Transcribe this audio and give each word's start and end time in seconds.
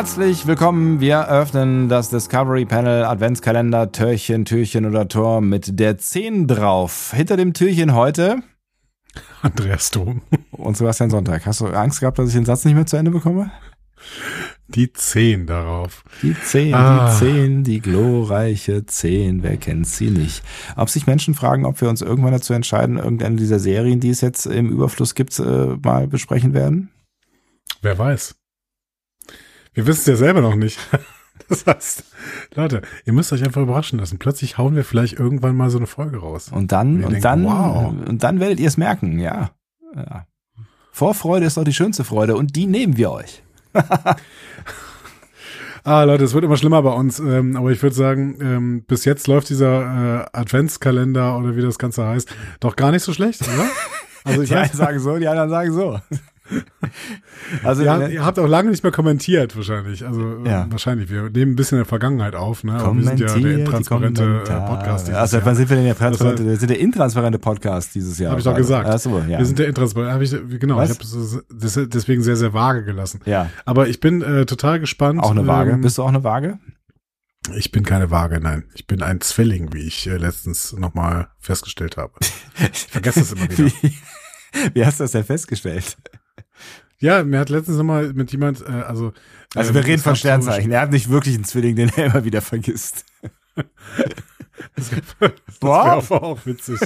Herzlich 0.00 0.46
willkommen. 0.46 0.98
Wir 1.00 1.28
öffnen 1.28 1.90
das 1.90 2.08
Discovery 2.08 2.64
Panel 2.64 3.04
Adventskalender 3.04 3.92
Türchen, 3.92 4.46
Türchen 4.46 4.86
oder 4.86 5.08
Tor 5.08 5.42
mit 5.42 5.78
der 5.78 5.98
10 5.98 6.46
drauf. 6.46 7.12
Hinter 7.14 7.36
dem 7.36 7.52
Türchen 7.52 7.92
heute 7.94 8.38
Andreas 9.42 9.90
Dom. 9.90 10.22
und 10.52 10.78
Sebastian 10.78 11.10
Sonntag. 11.10 11.44
Hast 11.44 11.60
du 11.60 11.66
Angst 11.66 12.00
gehabt, 12.00 12.18
dass 12.18 12.28
ich 12.28 12.34
den 12.34 12.46
Satz 12.46 12.64
nicht 12.64 12.76
mehr 12.76 12.86
zu 12.86 12.96
Ende 12.96 13.10
bekomme? 13.10 13.50
Die 14.68 14.90
10 14.90 15.46
darauf. 15.46 16.02
Die 16.22 16.34
10, 16.34 16.72
Ah. 16.72 17.10
die 17.10 17.18
10, 17.18 17.64
die 17.64 17.80
glorreiche 17.80 18.86
10. 18.86 19.42
Wer 19.42 19.58
kennt 19.58 19.86
sie 19.86 20.10
nicht? 20.10 20.42
Ob 20.76 20.88
sich 20.88 21.06
Menschen 21.06 21.34
fragen, 21.34 21.66
ob 21.66 21.78
wir 21.82 21.90
uns 21.90 22.00
irgendwann 22.00 22.32
dazu 22.32 22.54
entscheiden, 22.54 22.96
irgendeine 22.96 23.36
dieser 23.36 23.58
Serien, 23.58 24.00
die 24.00 24.08
es 24.08 24.22
jetzt 24.22 24.46
im 24.46 24.70
Überfluss 24.70 25.14
gibt, 25.14 25.38
äh, 25.40 25.76
mal 25.82 26.06
besprechen 26.06 26.54
werden? 26.54 26.88
Wer 27.82 27.98
weiß. 27.98 28.39
Wir 29.74 29.86
wissen 29.86 30.00
es 30.00 30.06
ja 30.06 30.16
selber 30.16 30.40
noch 30.40 30.56
nicht. 30.56 30.78
Das 31.48 31.66
heißt, 31.66 32.04
Leute, 32.54 32.82
ihr 33.06 33.14
müsst 33.14 33.32
euch 33.32 33.42
einfach 33.42 33.62
überraschen 33.62 33.98
lassen. 33.98 34.18
Plötzlich 34.18 34.58
hauen 34.58 34.76
wir 34.76 34.84
vielleicht 34.84 35.18
irgendwann 35.18 35.56
mal 35.56 35.70
so 35.70 35.78
eine 35.78 35.86
Folge 35.86 36.18
raus. 36.18 36.50
Und 36.52 36.70
dann, 36.70 36.98
Wir 36.98 37.06
und 37.06 37.12
denken, 37.14 37.22
dann, 37.22 37.44
wow. 37.44 37.94
und 38.08 38.22
dann 38.22 38.40
werdet 38.40 38.60
ihr 38.60 38.68
es 38.68 38.76
merken, 38.76 39.18
ja. 39.18 39.50
ja. 39.96 40.26
Vorfreude 40.92 41.46
ist 41.46 41.56
doch 41.56 41.64
die 41.64 41.72
schönste 41.72 42.04
Freude 42.04 42.36
und 42.36 42.54
die 42.56 42.66
nehmen 42.66 42.98
wir 42.98 43.10
euch. 43.10 43.42
Ah, 45.82 46.02
Leute, 46.02 46.24
es 46.24 46.34
wird 46.34 46.44
immer 46.44 46.58
schlimmer 46.58 46.82
bei 46.82 46.92
uns. 46.92 47.20
Ähm, 47.20 47.56
aber 47.56 47.70
ich 47.70 47.82
würde 47.82 47.96
sagen, 47.96 48.36
ähm, 48.40 48.84
bis 48.86 49.04
jetzt 49.04 49.26
läuft 49.26 49.48
dieser 49.48 50.26
äh, 50.34 50.38
Adventskalender 50.38 51.38
oder 51.38 51.56
wie 51.56 51.62
das 51.62 51.78
Ganze 51.78 52.06
heißt, 52.06 52.28
doch 52.60 52.76
gar 52.76 52.90
nicht 52.90 53.02
so 53.02 53.12
schlecht, 53.12 53.42
oder? 53.42 53.66
Also 54.22 54.42
ich 54.42 54.50
Die 54.50 54.54
einen 54.54 54.70
sagen 54.74 54.98
so, 54.98 55.16
die 55.16 55.28
anderen 55.28 55.48
sagen 55.48 55.72
so. 55.72 55.98
Also, 57.64 57.82
ihr, 57.82 57.90
habt, 57.92 58.10
ihr 58.12 58.24
habt 58.24 58.38
auch 58.38 58.46
lange 58.46 58.70
nicht 58.70 58.82
mehr 58.82 58.92
kommentiert, 58.92 59.56
wahrscheinlich. 59.56 60.06
Also 60.06 60.42
Ja. 60.44 60.64
äh, 60.64 60.72
wahrscheinlich. 60.72 61.10
Wir 61.10 61.30
nehmen 61.30 61.52
ein 61.52 61.56
bisschen 61.56 61.78
in 61.78 61.84
der 61.84 61.88
Vergangenheit 61.88 62.34
auf, 62.34 62.62
ne? 62.64 62.74
Aber 62.74 62.94
wir 62.96 63.02
sind 63.04 63.18
ja 63.20 63.26
der 63.38 63.58
intransparente 63.58 64.22
äh. 64.46 64.66
Podcast. 64.66 65.06
dieses 65.08 65.18
Also, 65.18 65.36
Jahr. 65.38 65.46
wann 65.46 65.56
sind 65.56 65.68
wir 65.68 65.76
denn 65.76 65.86
der 65.86 65.96
transparente? 65.96 66.44
Wir 66.46 66.56
sind 66.56 66.68
der 66.70 66.78
intransparente 66.78 67.38
Podcast 67.38 67.94
dieses 67.94 68.18
Jahr. 68.18 68.32
Hab 68.32 68.38
ich 68.38 68.44
doch 68.44 68.54
gesagt. 68.56 68.88
Ach 68.88 68.98
so, 68.98 69.18
ja. 69.28 69.38
Wir 69.38 69.46
sind 69.46 69.58
der 69.58 69.68
intransparent. 69.68 70.12
Hab 70.12 70.20
ich, 70.20 70.30
genau, 70.60 70.76
Was? 70.76 70.90
ich 70.90 70.98
habe 70.98 71.44
das 71.60 71.88
deswegen 71.88 72.22
sehr, 72.22 72.36
sehr 72.36 72.52
vage 72.52 72.84
gelassen. 72.84 73.20
ja, 73.24 73.50
Aber 73.64 73.88
ich 73.88 74.00
bin 74.00 74.22
äh, 74.22 74.46
total 74.46 74.78
gespannt. 74.80 75.20
auch 75.22 75.30
eine 75.32 75.46
Waage. 75.46 75.72
Ähm, 75.72 75.80
Bist 75.80 75.98
du 75.98 76.02
auch 76.02 76.08
eine 76.08 76.22
Waage? 76.24 76.58
ich 77.56 77.72
bin 77.72 77.84
keine 77.84 78.10
Waage, 78.10 78.38
nein. 78.40 78.64
Ich 78.74 78.86
bin 78.86 79.02
ein 79.02 79.20
Zwilling, 79.22 79.72
wie 79.72 79.80
ich 79.86 80.06
äh, 80.06 80.16
letztens 80.18 80.72
nochmal 80.74 81.28
festgestellt 81.38 81.96
habe. 81.96 82.12
Ich 82.72 82.86
vergesse 82.86 83.20
es 83.20 83.32
immer 83.32 83.42
wieder. 83.50 83.64
Wie, 83.82 83.94
wie 84.74 84.84
hast 84.86 85.00
du 85.00 85.04
das 85.04 85.12
denn 85.12 85.24
festgestellt? 85.24 85.96
Ja, 87.00 87.24
mir 87.24 87.38
hat 87.38 87.48
letztens 87.48 87.78
nochmal 87.78 88.12
mit 88.12 88.30
jemand, 88.30 88.60
äh, 88.60 88.70
also. 88.70 89.12
Also 89.54 89.70
ähm, 89.70 89.74
wir 89.74 89.84
reden 89.84 89.96
es 89.96 90.02
von 90.02 90.16
Sternzeichen. 90.16 90.70
Er 90.70 90.82
hat 90.82 90.90
nicht 90.90 91.08
wirklich 91.08 91.34
einen 91.34 91.44
Zwilling, 91.44 91.74
den 91.76 91.90
er 91.96 92.06
immer 92.06 92.24
wieder 92.24 92.42
vergisst. 92.42 93.04
Das 94.76 94.92
wäre 94.92 95.34
Boah, 95.58 95.84
aber 95.92 96.22
auch 96.22 96.44
witzig. 96.44 96.78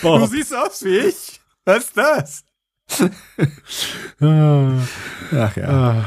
Boah. 0.00 0.18
du 0.20 0.26
siehst 0.26 0.54
aus 0.54 0.84
wie 0.84 0.96
ich. 0.96 1.40
Was 1.64 1.84
ist 1.84 1.96
das? 1.96 2.44
Ah, 4.20 4.78
Ach 5.32 5.56
ja. 5.56 6.04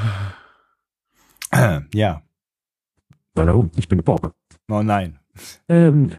ah. 1.51 1.81
Ja. 1.93 2.21
Hallo, 3.37 3.69
ich 3.75 3.87
bin 3.89 4.01
Bob. 4.01 4.33
Oh 4.69 4.81
nein. 4.81 5.19
Ähm, 5.67 6.11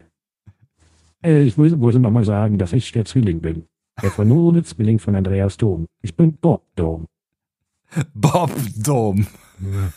äh, 1.23 1.41
ich 1.41 1.57
muss, 1.57 1.75
muss 1.75 1.95
nochmal 1.95 2.25
sagen, 2.25 2.59
dass 2.59 2.73
ich 2.73 2.91
der 2.91 3.05
Zwilling 3.05 3.41
bin. 3.41 3.67
Der 4.01 4.11
verlorene 4.11 4.63
Zwilling 4.63 4.99
von 4.99 5.15
Andreas 5.15 5.57
Dom. 5.57 5.87
Ich 6.01 6.15
bin 6.15 6.37
Bob 6.37 6.63
Dom. 6.75 7.07
Bob 8.13 8.51
Dom. 8.75 9.25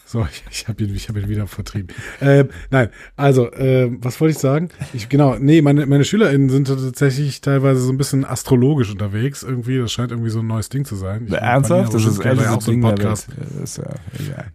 So, 0.06 0.26
ich, 0.30 0.44
ich 0.50 0.68
habe 0.68 0.82
ihn, 0.84 0.94
ich 0.94 1.08
hab 1.08 1.16
ihn 1.16 1.28
wieder 1.28 1.46
vertrieben. 1.46 1.88
Ähm, 2.20 2.48
nein, 2.70 2.88
also, 3.16 3.52
ähm, 3.52 3.98
was 4.00 4.20
wollte 4.20 4.32
ich 4.32 4.38
sagen? 4.38 4.70
Ich, 4.94 5.08
genau, 5.08 5.36
nee, 5.38 5.60
meine, 5.62 5.84
meine 5.86 6.04
SchülerInnen 6.04 6.48
sind 6.48 6.68
tatsächlich 6.68 7.40
teilweise 7.40 7.80
so 7.80 7.92
ein 7.92 7.98
bisschen 7.98 8.24
astrologisch 8.24 8.90
unterwegs. 8.90 9.42
Irgendwie, 9.42 9.78
das 9.78 9.92
scheint 9.92 10.12
irgendwie 10.12 10.30
so 10.30 10.40
ein 10.40 10.46
neues 10.46 10.68
Ding 10.70 10.84
zu 10.84 10.96
sein. 10.96 11.26
Ich- 11.26 11.32
Ernsthaft? 11.34 11.92
Das 11.92 12.04
ist 12.04 12.18
älteste 12.24 12.50
auch 12.52 12.60
so 12.62 12.72
der 12.72 12.80
Podcast. 12.80 13.28
Ist 13.62 13.76
ja. 13.78 13.84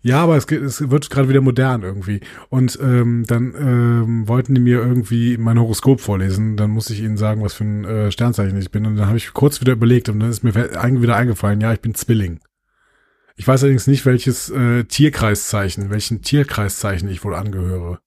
Ja, 0.01 0.23
aber 0.23 0.37
es, 0.37 0.45
es 0.51 0.89
wird 0.89 1.09
gerade 1.09 1.29
wieder 1.29 1.41
modern 1.41 1.83
irgendwie. 1.83 2.21
Und 2.49 2.79
ähm, 2.81 3.25
dann 3.27 3.53
ähm, 3.59 4.27
wollten 4.27 4.55
die 4.55 4.61
mir 4.61 4.79
irgendwie 4.79 5.37
mein 5.37 5.59
Horoskop 5.59 6.01
vorlesen. 6.01 6.57
Dann 6.57 6.71
musste 6.71 6.93
ich 6.93 7.01
ihnen 7.01 7.17
sagen, 7.17 7.43
was 7.43 7.53
für 7.53 7.63
ein 7.63 7.85
äh, 7.85 8.11
Sternzeichen 8.11 8.57
ich 8.57 8.71
bin. 8.71 8.85
Und 8.85 8.95
dann 8.95 9.07
habe 9.07 9.17
ich 9.17 9.33
kurz 9.33 9.61
wieder 9.61 9.73
überlegt 9.73 10.09
und 10.09 10.19
dann 10.19 10.29
ist 10.29 10.43
mir 10.43 10.53
ein- 10.79 11.01
wieder 11.01 11.15
eingefallen, 11.15 11.61
ja, 11.61 11.73
ich 11.73 11.81
bin 11.81 11.93
Zwilling. 11.93 12.39
Ich 13.35 13.47
weiß 13.47 13.63
allerdings 13.63 13.87
nicht, 13.87 14.05
welches 14.05 14.49
äh, 14.49 14.85
Tierkreiszeichen, 14.85 15.89
welchen 15.89 16.21
Tierkreiszeichen 16.21 17.09
ich 17.09 17.23
wohl 17.23 17.35
angehöre. 17.35 17.99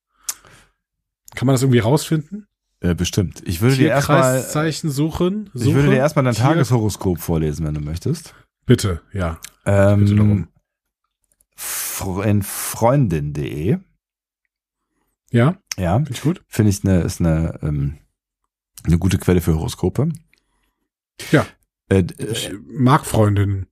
Kann 1.35 1.45
man 1.45 1.53
das 1.53 1.61
irgendwie 1.61 1.79
rausfinden? 1.79 2.47
Äh, 2.79 2.95
bestimmt. 2.95 3.41
Ich 3.45 3.61
würde 3.61 3.75
dir 3.75 3.89
erstmal, 3.89 4.21
Tierkreiszeichen 4.33 4.89
suchen? 4.89 5.49
ich 5.53 5.73
würde 5.73 5.89
dir 5.89 5.97
erstmal 5.97 6.25
dein 6.25 6.33
Tier- 6.33 6.43
Tageshoroskop 6.45 7.19
vorlesen, 7.19 7.65
wenn 7.65 7.75
du 7.75 7.81
möchtest. 7.81 8.33
Bitte, 8.65 9.01
ja. 9.13 9.39
Ähm, 9.65 9.99
Bitte 9.99 10.15
darum. 10.15 10.47
in 12.23 12.41
freundin.de. 12.43 13.77
Ja, 15.31 15.57
Ja, 15.77 15.95
finde 15.97 16.11
ich 16.13 16.21
gut. 16.21 16.43
finde 16.47 16.69
ich 16.71 16.83
eine, 16.83 17.01
ist 17.01 17.19
eine, 17.19 17.59
ähm, 17.61 17.99
eine 18.83 18.97
gute 18.97 19.19
Quelle 19.19 19.41
für 19.41 19.53
Horoskope. 19.53 20.09
Ja. 21.31 21.45
Äh, 21.89 22.05
Ich 22.17 22.51
mag 22.67 23.05
Freundinnen. 23.05 23.67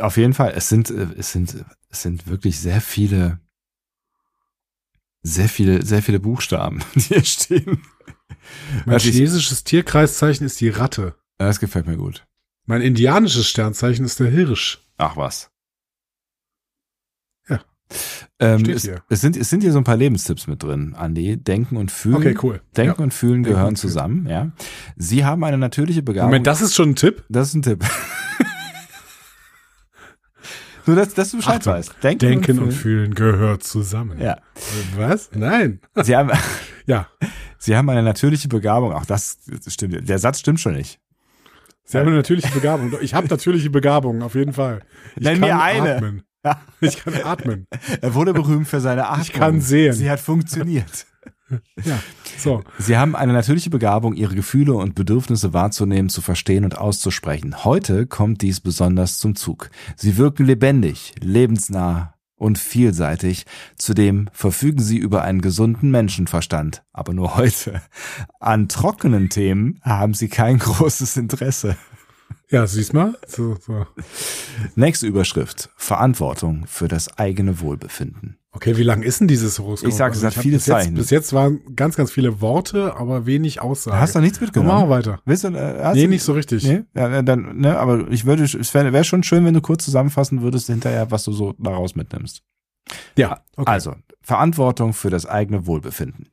Auf 0.00 0.16
jeden 0.16 0.34
Fall. 0.34 0.52
Es 0.56 0.68
sind, 0.68 0.90
äh, 0.90 1.06
es 1.16 1.32
sind, 1.32 1.64
es 1.90 2.02
sind 2.02 2.26
wirklich 2.26 2.58
sehr 2.58 2.80
viele, 2.80 3.40
sehr 5.22 5.48
viele, 5.48 5.84
sehr 5.84 6.02
viele 6.02 6.20
Buchstaben, 6.20 6.80
die 6.94 7.00
hier 7.00 7.24
stehen. 7.24 7.82
Mein 8.84 8.94
Also 8.94 9.08
ich- 9.08 9.14
chinesisches 9.16 9.64
Tierkreiszeichen 9.64 10.46
ist 10.46 10.60
die 10.60 10.68
Ratte. 10.68 11.14
Das 11.38 11.60
gefällt 11.60 11.86
mir 11.86 11.96
gut. 11.96 12.26
Mein 12.66 12.80
indianisches 12.80 13.46
Sternzeichen 13.48 14.04
ist 14.04 14.20
der 14.20 14.30
Hirsch. 14.30 14.86
Ach 14.96 15.16
was. 15.16 15.50
Ja. 17.48 17.60
Ähm, 18.38 18.64
es, 18.70 18.88
es, 19.08 19.20
sind, 19.20 19.36
es 19.36 19.50
sind 19.50 19.62
hier 19.62 19.72
so 19.72 19.78
ein 19.78 19.84
paar 19.84 19.96
Lebenstipps 19.96 20.46
mit 20.46 20.62
drin, 20.62 20.94
Andi. 20.94 21.36
Denken 21.36 21.76
und 21.76 21.90
Fühlen. 21.90 22.16
Okay, 22.16 22.36
cool. 22.42 22.62
Denken 22.76 23.00
ja. 23.00 23.04
und 23.04 23.12
Fühlen 23.12 23.42
Denken 23.42 23.50
gehören 23.50 23.68
und 23.70 23.76
zusammen, 23.76 24.26
ja. 24.26 24.52
Sie 24.96 25.24
haben 25.24 25.44
eine 25.44 25.58
natürliche 25.58 26.02
Begabung. 26.02 26.30
Moment, 26.30 26.46
das 26.46 26.62
ist 26.62 26.74
schon 26.74 26.90
ein 26.90 26.96
Tipp? 26.96 27.24
das 27.28 27.48
ist 27.48 27.54
ein 27.54 27.62
Tipp. 27.62 27.84
Nur, 30.86 30.96
dass, 30.96 31.14
dass 31.14 31.30
du 31.30 31.38
Bescheid 31.38 31.56
Achtung. 31.60 31.72
weißt. 31.74 31.94
Denken, 32.02 32.18
Denken 32.18 32.58
und 32.58 32.64
und 32.66 32.72
Fühlen. 32.72 33.14
Fühlen 33.14 33.14
gehört 33.14 33.62
zusammen. 33.62 34.20
Ja. 34.20 34.38
Was? 34.96 35.30
Nein. 35.32 35.80
Sie 36.02 36.14
haben, 36.16 36.30
Ja. 36.86 37.08
Sie 37.58 37.74
haben 37.76 37.88
eine 37.88 38.02
natürliche 38.02 38.48
Begabung. 38.48 38.92
Auch 38.92 39.06
das 39.06 39.38
stimmt. 39.68 40.06
Der 40.08 40.18
Satz 40.18 40.40
stimmt 40.40 40.60
schon 40.60 40.74
nicht. 40.74 41.00
Sie 41.84 41.98
haben 41.98 42.06
eine 42.08 42.16
natürliche 42.16 42.50
Begabung. 42.50 42.94
Ich 43.00 43.14
habe 43.14 43.26
natürliche 43.28 43.70
Begabung, 43.70 44.22
auf 44.22 44.34
jeden 44.34 44.52
Fall. 44.52 44.80
Ich 45.16 45.24
Nenn 45.24 45.40
kann 45.40 45.48
mir 45.48 45.62
eine. 45.62 45.96
atmen. 45.96 46.22
Ich 46.80 47.02
kann 47.02 47.14
atmen. 47.24 47.66
Er 48.02 48.12
wurde 48.14 48.34
berühmt 48.34 48.68
für 48.68 48.78
seine 48.80 49.06
Atmung. 49.08 49.22
Ich 49.22 49.32
kann 49.32 49.60
sehen. 49.62 49.94
Sie 49.94 50.10
hat 50.10 50.20
funktioniert. 50.20 51.06
Ja. 51.84 52.00
So. 52.38 52.62
Sie 52.78 52.96
haben 52.96 53.14
eine 53.14 53.32
natürliche 53.32 53.70
Begabung, 53.70 54.14
ihre 54.14 54.34
Gefühle 54.34 54.74
und 54.74 54.94
Bedürfnisse 54.94 55.52
wahrzunehmen, 55.52 56.08
zu 56.08 56.22
verstehen 56.22 56.64
und 56.64 56.78
auszusprechen. 56.78 57.64
Heute 57.64 58.06
kommt 58.06 58.42
dies 58.42 58.60
besonders 58.60 59.18
zum 59.18 59.36
Zug. 59.36 59.70
Sie 59.96 60.16
wirken 60.16 60.46
lebendig, 60.46 61.14
lebensnah 61.20 62.14
und 62.36 62.58
vielseitig. 62.58 63.46
Zudem 63.76 64.28
verfügen 64.32 64.82
sie 64.82 64.98
über 64.98 65.22
einen 65.22 65.40
gesunden 65.40 65.90
Menschenverstand. 65.90 66.82
Aber 66.92 67.12
nur 67.12 67.36
heute. 67.36 67.82
An 68.40 68.68
trockenen 68.68 69.28
Themen 69.28 69.80
haben 69.82 70.14
sie 70.14 70.28
kein 70.28 70.58
großes 70.60 71.16
Interesse. 71.16 71.76
Ja, 72.50 72.66
siehst 72.66 72.92
mal. 72.92 73.16
So, 73.26 73.56
so. 73.60 73.86
Nächste 74.74 75.06
Überschrift. 75.06 75.70
Verantwortung 75.76 76.66
für 76.66 76.88
das 76.88 77.18
eigene 77.18 77.60
Wohlbefinden. 77.60 78.38
Okay, 78.56 78.76
wie 78.76 78.84
lang 78.84 79.02
ist 79.02 79.18
denn 79.20 79.26
dieses 79.28 79.58
Horoskop? 79.58 79.88
Ich 79.88 79.96
sag, 79.96 80.12
es 80.14 80.22
hat 80.22 80.36
hab 80.36 80.42
viele 80.42 80.56
bis 80.56 80.66
jetzt, 80.66 80.76
Zeichen. 80.76 80.94
Bis 80.94 81.10
jetzt 81.10 81.32
waren 81.32 81.60
ganz, 81.74 81.96
ganz 81.96 82.12
viele 82.12 82.40
Worte, 82.40 82.94
aber 82.96 83.26
wenig 83.26 83.60
Aussagen. 83.60 83.98
Hast 83.98 84.14
du 84.14 84.20
nichts 84.20 84.40
mitgenommen? 84.40 84.68
machen 84.72 84.88
wir 84.88 84.94
weiter. 84.94 85.20
Willst 85.24 85.42
du, 85.42 85.48
äh, 85.48 85.82
hast 85.82 85.96
Nee, 85.96 86.04
du, 86.04 86.08
nicht 86.10 86.22
so 86.22 86.32
richtig. 86.34 86.62
Nee? 86.64 86.82
Ja, 86.94 87.20
dann, 87.22 87.56
ne, 87.58 87.76
aber 87.76 88.08
ich 88.10 88.24
würde, 88.26 88.44
es 88.44 88.72
wäre 88.72 88.92
wär 88.92 89.02
schon 89.02 89.24
schön, 89.24 89.44
wenn 89.44 89.54
du 89.54 89.60
kurz 89.60 89.84
zusammenfassen 89.84 90.40
würdest 90.40 90.68
hinterher, 90.68 91.10
was 91.10 91.24
du 91.24 91.32
so 91.32 91.54
daraus 91.58 91.96
mitnimmst. 91.96 92.42
Ja, 93.16 93.40
okay. 93.56 93.70
Also, 93.72 93.94
Verantwortung 94.22 94.92
für 94.92 95.10
das 95.10 95.26
eigene 95.26 95.66
Wohlbefinden. 95.66 96.28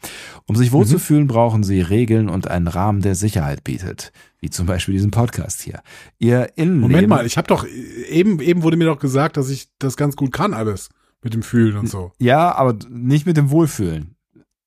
Um 0.46 0.56
sich 0.56 0.70
Mhm. 0.70 0.74
wohlzufühlen, 0.74 1.28
brauchen 1.28 1.64
Sie 1.64 1.82
Regeln 1.82 2.30
und 2.30 2.48
einen 2.50 2.68
Rahmen, 2.68 3.02
der 3.02 3.16
Sicherheit 3.16 3.64
bietet. 3.64 4.12
Wie 4.40 4.50
zum 4.50 4.66
Beispiel 4.68 4.94
diesen 4.94 5.12
Podcast 5.12 5.62
hier. 5.62 5.82
Ihr 6.20 6.50
Innenleben. 6.56 6.82
Moment 6.82 7.08
mal, 7.08 7.26
ich 7.26 7.38
habe 7.38 7.48
doch, 7.48 7.66
eben, 8.10 8.40
eben 8.42 8.64
wurde 8.64 8.78
mir 8.78 8.86
doch 8.86 9.00
gesagt, 9.00 9.38
dass 9.38 9.50
ich 9.50 9.70
das 9.80 9.98
ganz 9.98 10.16
gut 10.16 10.32
kann 10.34 10.54
alles. 10.54 10.90
Mit 11.24 11.34
dem 11.34 11.44
Fühlen 11.44 11.78
und 11.78 11.88
so. 11.88 12.12
Ja, 12.20 12.54
aber 12.56 12.78
nicht 12.90 13.26
mit 13.26 13.38
dem 13.38 13.52
Wohlfühlen. 13.52 14.16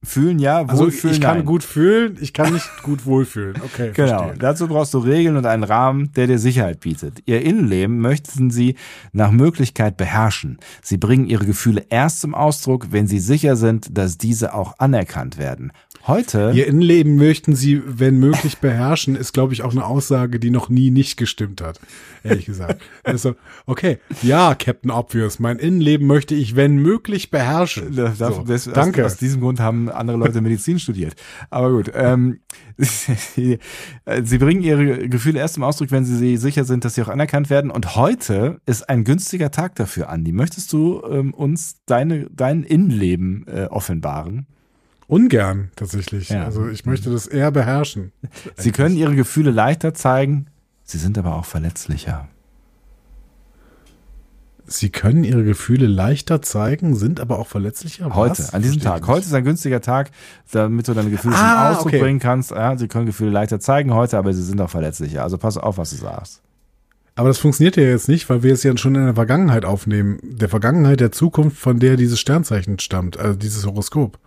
Fühlen 0.05 0.39
ja, 0.39 0.62
Also 0.65 0.85
Wohlfühlen 0.85 1.15
ich 1.17 1.21
kann 1.21 1.39
nein. 1.39 1.47
gut 1.47 1.62
fühlen, 1.65 2.17
ich 2.21 2.33
kann 2.33 2.53
nicht 2.53 2.69
gut 2.83 3.06
wohlfühlen. 3.06 3.56
Okay, 3.65 3.91
Genau. 3.95 4.19
verstehe. 4.19 4.39
Dazu 4.39 4.69
brauchst 4.69 4.95
du 4.95 4.99
Regeln 4.99 5.37
und 5.37 5.47
einen 5.47 5.65
Rahmen, 5.65 6.12
der 6.12 6.27
dir 6.27 6.39
Sicherheit 6.39 6.81
bietet. 6.81 7.23
Ihr 7.27 7.43
Innenleben 7.43 7.99
möchten 8.01 8.51
sie 8.51 8.77
nach 9.12 9.31
Möglichkeit 9.31 9.97
beherrschen. 9.97 10.59
Sie 10.83 10.97
bringen 10.97 11.27
ihre 11.27 11.45
Gefühle 11.47 11.85
erst 11.91 12.21
zum 12.21 12.35
Ausdruck, 12.35 12.89
wenn 12.91 13.06
sie 13.06 13.19
sicher 13.21 13.56
sind, 13.56 13.97
dass 13.97 14.19
diese 14.19 14.55
auch 14.55 14.79
anerkannt 14.79 15.39
werden. 15.39 15.73
Heute, 16.07 16.53
Ihr 16.55 16.67
Innenleben 16.67 17.17
möchten 17.17 17.55
sie, 17.57 17.81
wenn 17.87 18.19
möglich, 18.19 18.59
beherrschen, 18.59 19.17
ist, 19.17 19.33
glaube 19.33 19.55
ich, 19.55 19.62
auch 19.62 19.73
eine 19.73 19.87
Aussage, 19.87 20.39
die 20.39 20.50
noch 20.50 20.69
nie 20.69 20.91
nicht 20.91 21.17
gestimmt 21.17 21.62
hat. 21.62 21.81
Ehrlich 22.23 22.45
gesagt. 22.45 22.83
Also, 23.05 23.37
okay, 23.67 23.99
ja, 24.23 24.55
Captain 24.55 24.91
Obvious, 24.91 25.39
mein 25.39 25.59
Innenleben 25.59 26.07
möchte 26.07 26.35
ich, 26.35 26.57
wenn 26.57 26.77
möglich, 26.77 27.31
beherrschen. 27.31 27.95
Das, 27.97 28.19
das, 28.19 28.35
So, 28.37 28.43
das, 28.43 28.65
danke. 28.65 29.05
Aus, 29.07 29.12
aus 29.12 29.19
diesem 29.19 29.41
Grund 29.41 29.61
haben 29.61 29.89
andere 29.96 30.17
Leute 30.17 30.41
Medizin 30.41 30.79
studiert. 30.79 31.14
Aber 31.50 31.70
gut. 31.70 31.91
Ähm, 31.94 32.41
sie, 32.76 33.58
sie 34.23 34.38
bringen 34.38 34.62
ihre 34.62 35.08
Gefühle 35.08 35.38
erst 35.38 35.55
zum 35.55 35.62
Ausdruck, 35.62 35.91
wenn 35.91 36.05
sie 36.05 36.37
sicher 36.37 36.64
sind, 36.64 36.85
dass 36.85 36.94
sie 36.94 37.02
auch 37.02 37.08
anerkannt 37.08 37.50
werden. 37.50 37.70
Und 37.70 37.96
heute 37.96 38.61
ist 38.67 38.88
ein 38.88 39.05
günstiger 39.05 39.50
Tag 39.50 39.75
dafür, 39.76 40.08
Andi. 40.08 40.32
Möchtest 40.32 40.73
du 40.73 41.02
ähm, 41.08 41.35
uns 41.35 41.76
deine, 41.87 42.29
dein 42.31 42.62
Innenleben 42.62 43.46
äh, 43.49 43.67
offenbaren? 43.67 44.46
Ungern, 45.06 45.70
tatsächlich. 45.76 46.31
Ja. 46.31 46.44
Also, 46.44 46.69
ich 46.69 46.87
möchte 46.87 47.11
das 47.11 47.26
eher 47.26 47.50
beherrschen. 47.50 48.12
Sie 48.56 48.73
können 48.73 48.97
ihre 48.97 49.14
Gefühle 49.14 49.50
leichter 49.50 49.94
zeigen. 49.94 50.47
Sie 50.82 50.99
sind 50.99 51.19
aber 51.19 51.35
auch 51.37 51.44
verletzlicher. 51.44 52.29
Sie 54.66 54.88
können 54.90 55.25
ihre 55.25 55.44
Gefühle 55.44 55.87
leichter 55.87 56.40
zeigen, 56.40 56.96
sind 56.96 57.20
aber 57.20 57.38
auch 57.38 57.46
verletzlicher. 57.49 58.14
Heute, 58.14 58.38
Was? 58.38 58.55
an 58.55 58.62
diesem 58.62 58.81
Verstehe 58.81 58.93
Tag. 58.93 59.02
ich 59.02 59.08
Heute 59.08 59.19
nicht. 59.19 59.26
ist 59.28 59.34
ein 59.34 59.44
günstiger 59.44 59.81
Tag, 59.81 60.11
damit 60.52 60.88
du 60.88 60.94
deine 60.94 61.11
Gefühle 61.11 61.34
Ah, 61.37 61.69
zum 61.69 61.76
Ausdruck 61.76 61.87
okay. 61.93 62.00
bringen 62.00 62.19
kannst. 62.19 62.50
Ja, 62.50 62.76
sie 62.78 62.88
können 62.88 63.06
Gefühle 63.06 63.31
leichter 63.31 63.61
zeigen 63.61 63.93
heute, 63.93 64.16
aber 64.16 64.32
sie 64.32 64.43
sind 64.43 64.61
auch 64.61 64.70
verletzlicher. 64.70 65.22
Also 65.22 65.37
pass 65.38 65.58
auf, 65.58 65.76
was 65.76 65.90
du 65.90 65.96
sagst. 65.96 66.40
Aber 67.16 67.28
das 67.28 67.38
funktioniert 67.38 67.76
ja 67.76 67.84
jetzt 67.84 68.08
nicht, 68.08 68.28
weil 68.28 68.43
wir 68.43 68.52
es 68.52 68.62
ja 68.64 68.76
schon 68.76 68.94
in 68.96 69.05
der 69.05 69.14
Vergangenheit 69.14 69.64
aufnehmen. 69.64 70.19
Der 70.22 70.49
Vergangenheit, 70.49 70.99
der 70.99 71.12
Zukunft, 71.12 71.58
von 71.58 71.78
der 71.78 71.96
dieses 71.96 72.19
Sternzeichen 72.19 72.78
stammt, 72.81 73.19
also 73.19 73.38
dieses 73.38 73.64
Horoskop. 73.66 74.19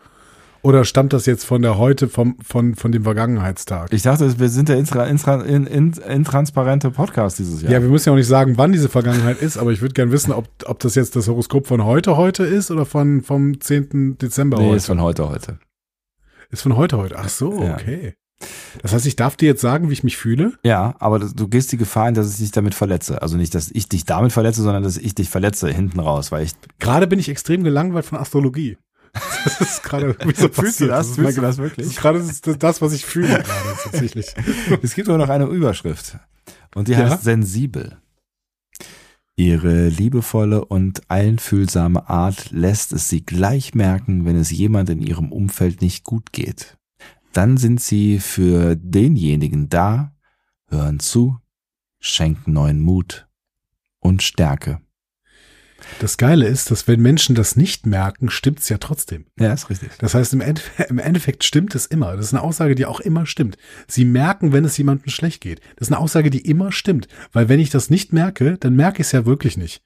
Oder 0.62 0.86
stammt 0.86 1.14
das 1.14 1.26
jetzt 1.26 1.46
von 1.46 1.62
der 1.62 1.78
heute, 1.78 2.08
vom, 2.08 2.38
von, 2.42 2.76
von 2.76 2.92
dem 2.92 3.04
Vergangenheitstag? 3.04 3.94
Ich 3.94 4.02
dachte, 4.02 4.40
wir 4.40 4.50
sind 4.50 4.70
der 4.70 4.78
intra, 4.78 5.06
intra, 5.06 5.42
in, 5.44 5.66
in, 5.68 5.94
intransparente 5.94 6.92
Podcast 6.92 7.40
dieses 7.40 7.62
Jahr. 7.62 7.72
Ja, 7.72 7.82
wir 7.82 7.90
müssen 7.90 8.10
ja 8.10 8.14
auch 8.14 8.18
nicht 8.18 8.28
sagen, 8.28 8.58
wann 8.58 8.72
diese 8.72 8.90
Vergangenheit 8.90 9.42
ist, 9.42 9.58
aber 9.58 9.72
ich 9.72 9.82
würde 9.82 9.94
gern 9.94 10.12
wissen, 10.12 10.32
ob, 10.32 10.48
ob 10.66 10.80
das 10.80 10.96
jetzt 10.96 11.16
das 11.16 11.28
Horoskop 11.28 11.68
von 11.68 11.86
heute 11.86 12.18
heute 12.18 12.44
ist 12.44 12.72
oder 12.72 12.86
von, 12.86 13.22
vom 13.22 13.60
10. 13.60 14.18
Dezember 14.18 14.58
nee, 14.58 14.66
heute. 14.68 14.78
ist 14.78 14.86
von 14.88 15.02
heute 15.02 15.30
heute. 15.30 15.60
ist 16.50 16.62
von 16.62 16.76
heute 16.76 16.98
heute. 16.98 17.16
Ach 17.18 17.30
so, 17.30 17.64
Ja. 17.64 17.76
okay. 17.76 18.14
Das 18.84 18.94
heißt, 18.94 19.08
ich 19.08 19.16
darf 19.16 19.36
dir 19.36 19.48
jetzt 19.48 19.62
sagen, 19.62 19.90
wie 19.90 19.94
ich 19.94 20.04
mich 20.04 20.18
fühle? 20.18 20.54
Ja, 20.64 20.96
aber 21.00 21.18
du 21.20 21.48
gehst 21.48 21.72
die 21.72 21.78
Gefahr 21.78 22.06
ein, 22.06 22.14
dass 22.14 22.32
ich 22.34 22.38
dich 22.38 22.52
damit 22.52 22.76
verletze. 22.76 23.22
Also 23.24 23.36
nicht, 23.36 23.56
dass 23.56 23.72
ich 23.72 23.90
dich 23.90 24.06
damit 24.06 24.32
verletze, 24.32 24.62
sondern 24.62 24.84
dass 24.84 24.98
ich 24.98 25.16
dich 25.16 25.30
verletze 25.30 25.70
hinten 25.70 26.00
raus, 26.00 26.32
weil 26.32 26.44
ich. 26.44 26.52
Gerade 26.78 27.08
bin 27.08 27.18
ich 27.18 27.30
extrem 27.30 27.64
gelangweilt 27.64 28.06
von 28.06 28.20
Astrologie. 28.20 28.78
Das 29.14 29.62
ist 29.62 29.84
gerade 29.84 30.16
wie 30.26 30.36
so 30.36 30.50
Fühlst 30.52 30.80
du 30.82 30.88
das? 30.88 31.10
ist 31.10 31.16
Fühlst 31.16 31.38
du 31.38 31.42
das 31.42 31.58
wirklich? 31.58 31.88
Das 31.88 31.96
ist 31.96 32.02
gerade 32.02 32.20
das, 32.20 32.42
das, 32.60 32.82
was 32.82 32.94
ich 32.94 33.06
fühle 33.06 33.28
gerade 33.28 33.78
tatsächlich. 33.84 34.28
Es 34.82 34.94
gibt 34.96 35.08
aber 35.10 35.18
noch 35.18 35.30
eine 35.30 35.46
Überschrift. 35.46 36.18
Und 36.76 36.88
die 36.88 36.94
Ja? 36.94 37.10
heißt 37.10 37.24
sensibel. 37.24 37.98
Ihre 39.36 39.90
liebevolle 39.90 40.66
und 40.66 41.10
einfühlsame 41.12 42.10
Art 42.10 42.50
lässt 42.52 42.92
es 42.92 43.08
sie 43.08 43.24
gleich 43.24 43.76
merken, 43.76 44.26
wenn 44.26 44.36
es 44.36 44.50
jemand 44.50 44.90
in 44.90 45.00
ihrem 45.00 45.32
Umfeld 45.32 45.82
nicht 45.82 46.04
gut 46.04 46.32
geht. 46.32 46.78
Dann 47.34 47.58
sind 47.58 47.80
sie 47.80 48.20
für 48.20 48.76
denjenigen 48.76 49.70
da, 49.70 50.16
hören 50.70 51.00
zu, 51.00 51.38
schenken 52.00 52.54
neuen 52.54 52.80
Mut 52.80 53.28
und 54.00 54.24
Stärke. 54.24 54.82
Das 56.00 56.18
Geile 56.18 56.48
ist, 56.48 56.72
dass 56.72 56.88
wenn 56.88 57.02
Menschen 57.02 57.36
das 57.36 57.56
nicht 57.56 57.86
merken, 57.86 58.30
stimmt's 58.30 58.70
ja 58.70 58.78
trotzdem. 58.78 59.26
Ja, 59.40 59.54
ist 59.54 59.70
richtig. 59.70 59.90
Das 60.00 60.14
heißt, 60.14 60.34
im 60.34 60.42
Endeffekt, 60.42 60.90
im 60.90 61.00
Endeffekt 61.00 61.44
stimmt 61.44 61.76
es 61.76 61.86
immer. 61.86 62.16
Das 62.16 62.26
ist 62.26 62.34
eine 62.34 62.42
Aussage, 62.44 62.76
die 62.76 62.86
auch 62.86 63.00
immer 63.00 63.26
stimmt. 63.26 63.58
Sie 63.88 64.06
merken, 64.06 64.54
wenn 64.54 64.66
es 64.66 64.78
jemandem 64.78 65.10
schlecht 65.10 65.42
geht. 65.42 65.62
Das 65.78 65.88
ist 65.88 65.94
eine 65.94 66.02
Aussage, 66.02 66.30
die 66.30 66.42
immer 66.42 66.72
stimmt. 66.72 67.08
Weil 67.34 67.50
wenn 67.50 67.60
ich 67.60 67.70
das 67.70 67.90
nicht 67.90 68.14
merke, 68.14 68.58
dann 68.58 68.76
merke 68.76 69.02
ich 69.02 69.08
es 69.08 69.12
ja 69.12 69.26
wirklich 69.26 69.58
nicht. 69.58 69.82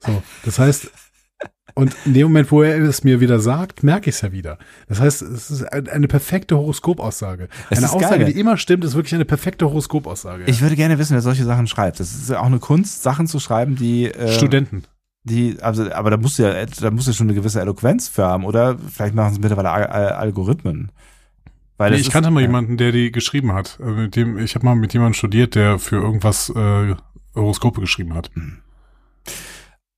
So, 0.00 0.22
das 0.44 0.58
heißt, 0.58 0.90
und 1.74 1.94
in 2.06 2.14
dem 2.14 2.28
Moment, 2.28 2.50
wo 2.50 2.62
er 2.62 2.78
es 2.82 3.04
mir 3.04 3.20
wieder 3.20 3.38
sagt, 3.38 3.82
merke 3.82 4.08
ich 4.08 4.16
es 4.16 4.22
ja 4.22 4.32
wieder. 4.32 4.58
Das 4.88 4.98
heißt, 5.00 5.20
es 5.22 5.50
ist 5.50 5.62
ein- 5.64 5.88
eine 5.88 6.08
perfekte 6.08 6.56
Horoskopaussage. 6.56 7.48
Eine 7.70 7.90
Aussage, 7.92 8.24
geil. 8.24 8.32
die 8.32 8.40
immer 8.40 8.56
stimmt, 8.56 8.84
ist 8.84 8.94
wirklich 8.94 9.14
eine 9.14 9.26
perfekte 9.26 9.66
Horoskopaussage. 9.66 10.44
Ich 10.46 10.62
würde 10.62 10.76
gerne 10.76 10.98
wissen, 10.98 11.12
wer 11.14 11.20
solche 11.20 11.44
Sachen 11.44 11.66
schreibt. 11.66 12.00
Das 12.00 12.14
ist 12.14 12.30
ja 12.30 12.40
auch 12.40 12.46
eine 12.46 12.58
Kunst, 12.60 13.02
Sachen 13.02 13.26
zu 13.26 13.40
schreiben, 13.40 13.76
die 13.76 14.06
äh, 14.10 14.32
Studenten. 14.32 14.84
Die, 15.28 15.60
also, 15.60 15.90
aber 15.92 16.10
da 16.10 16.16
musst 16.16 16.38
du 16.38 16.44
ja, 16.44 16.64
da 16.66 16.90
musst 16.90 17.08
du 17.08 17.12
schon 17.12 17.26
eine 17.26 17.34
gewisse 17.34 17.60
Eloquenz 17.60 18.08
für 18.08 18.24
haben, 18.24 18.44
oder? 18.44 18.78
Vielleicht 18.78 19.14
machen 19.14 19.32
es 19.32 19.38
mittlerweile 19.38 19.70
Al 19.70 19.84
Al 19.86 20.08
Algorithmen. 20.10 20.92
Weil 21.78 21.90
Nee, 21.90 21.96
ich 21.98 22.06
ist- 22.06 22.12
kannte 22.12 22.30
mal 22.30 22.40
ja. 22.40 22.46
jemanden, 22.46 22.76
der 22.78 22.92
die 22.92 23.12
geschrieben 23.12 23.52
hat. 23.52 23.78
Äh, 23.80 23.90
Mit 23.90 24.16
dem, 24.16 24.38
ich 24.38 24.54
habe 24.54 24.64
mal 24.64 24.74
mit 24.76 24.92
jemandem 24.94 25.14
studiert, 25.14 25.54
der 25.54 25.78
für 25.78 25.96
irgendwas 25.96 26.48
äh, 26.50 26.94
Horoskope 27.34 27.80
geschrieben 27.80 28.14
hat. 28.14 28.30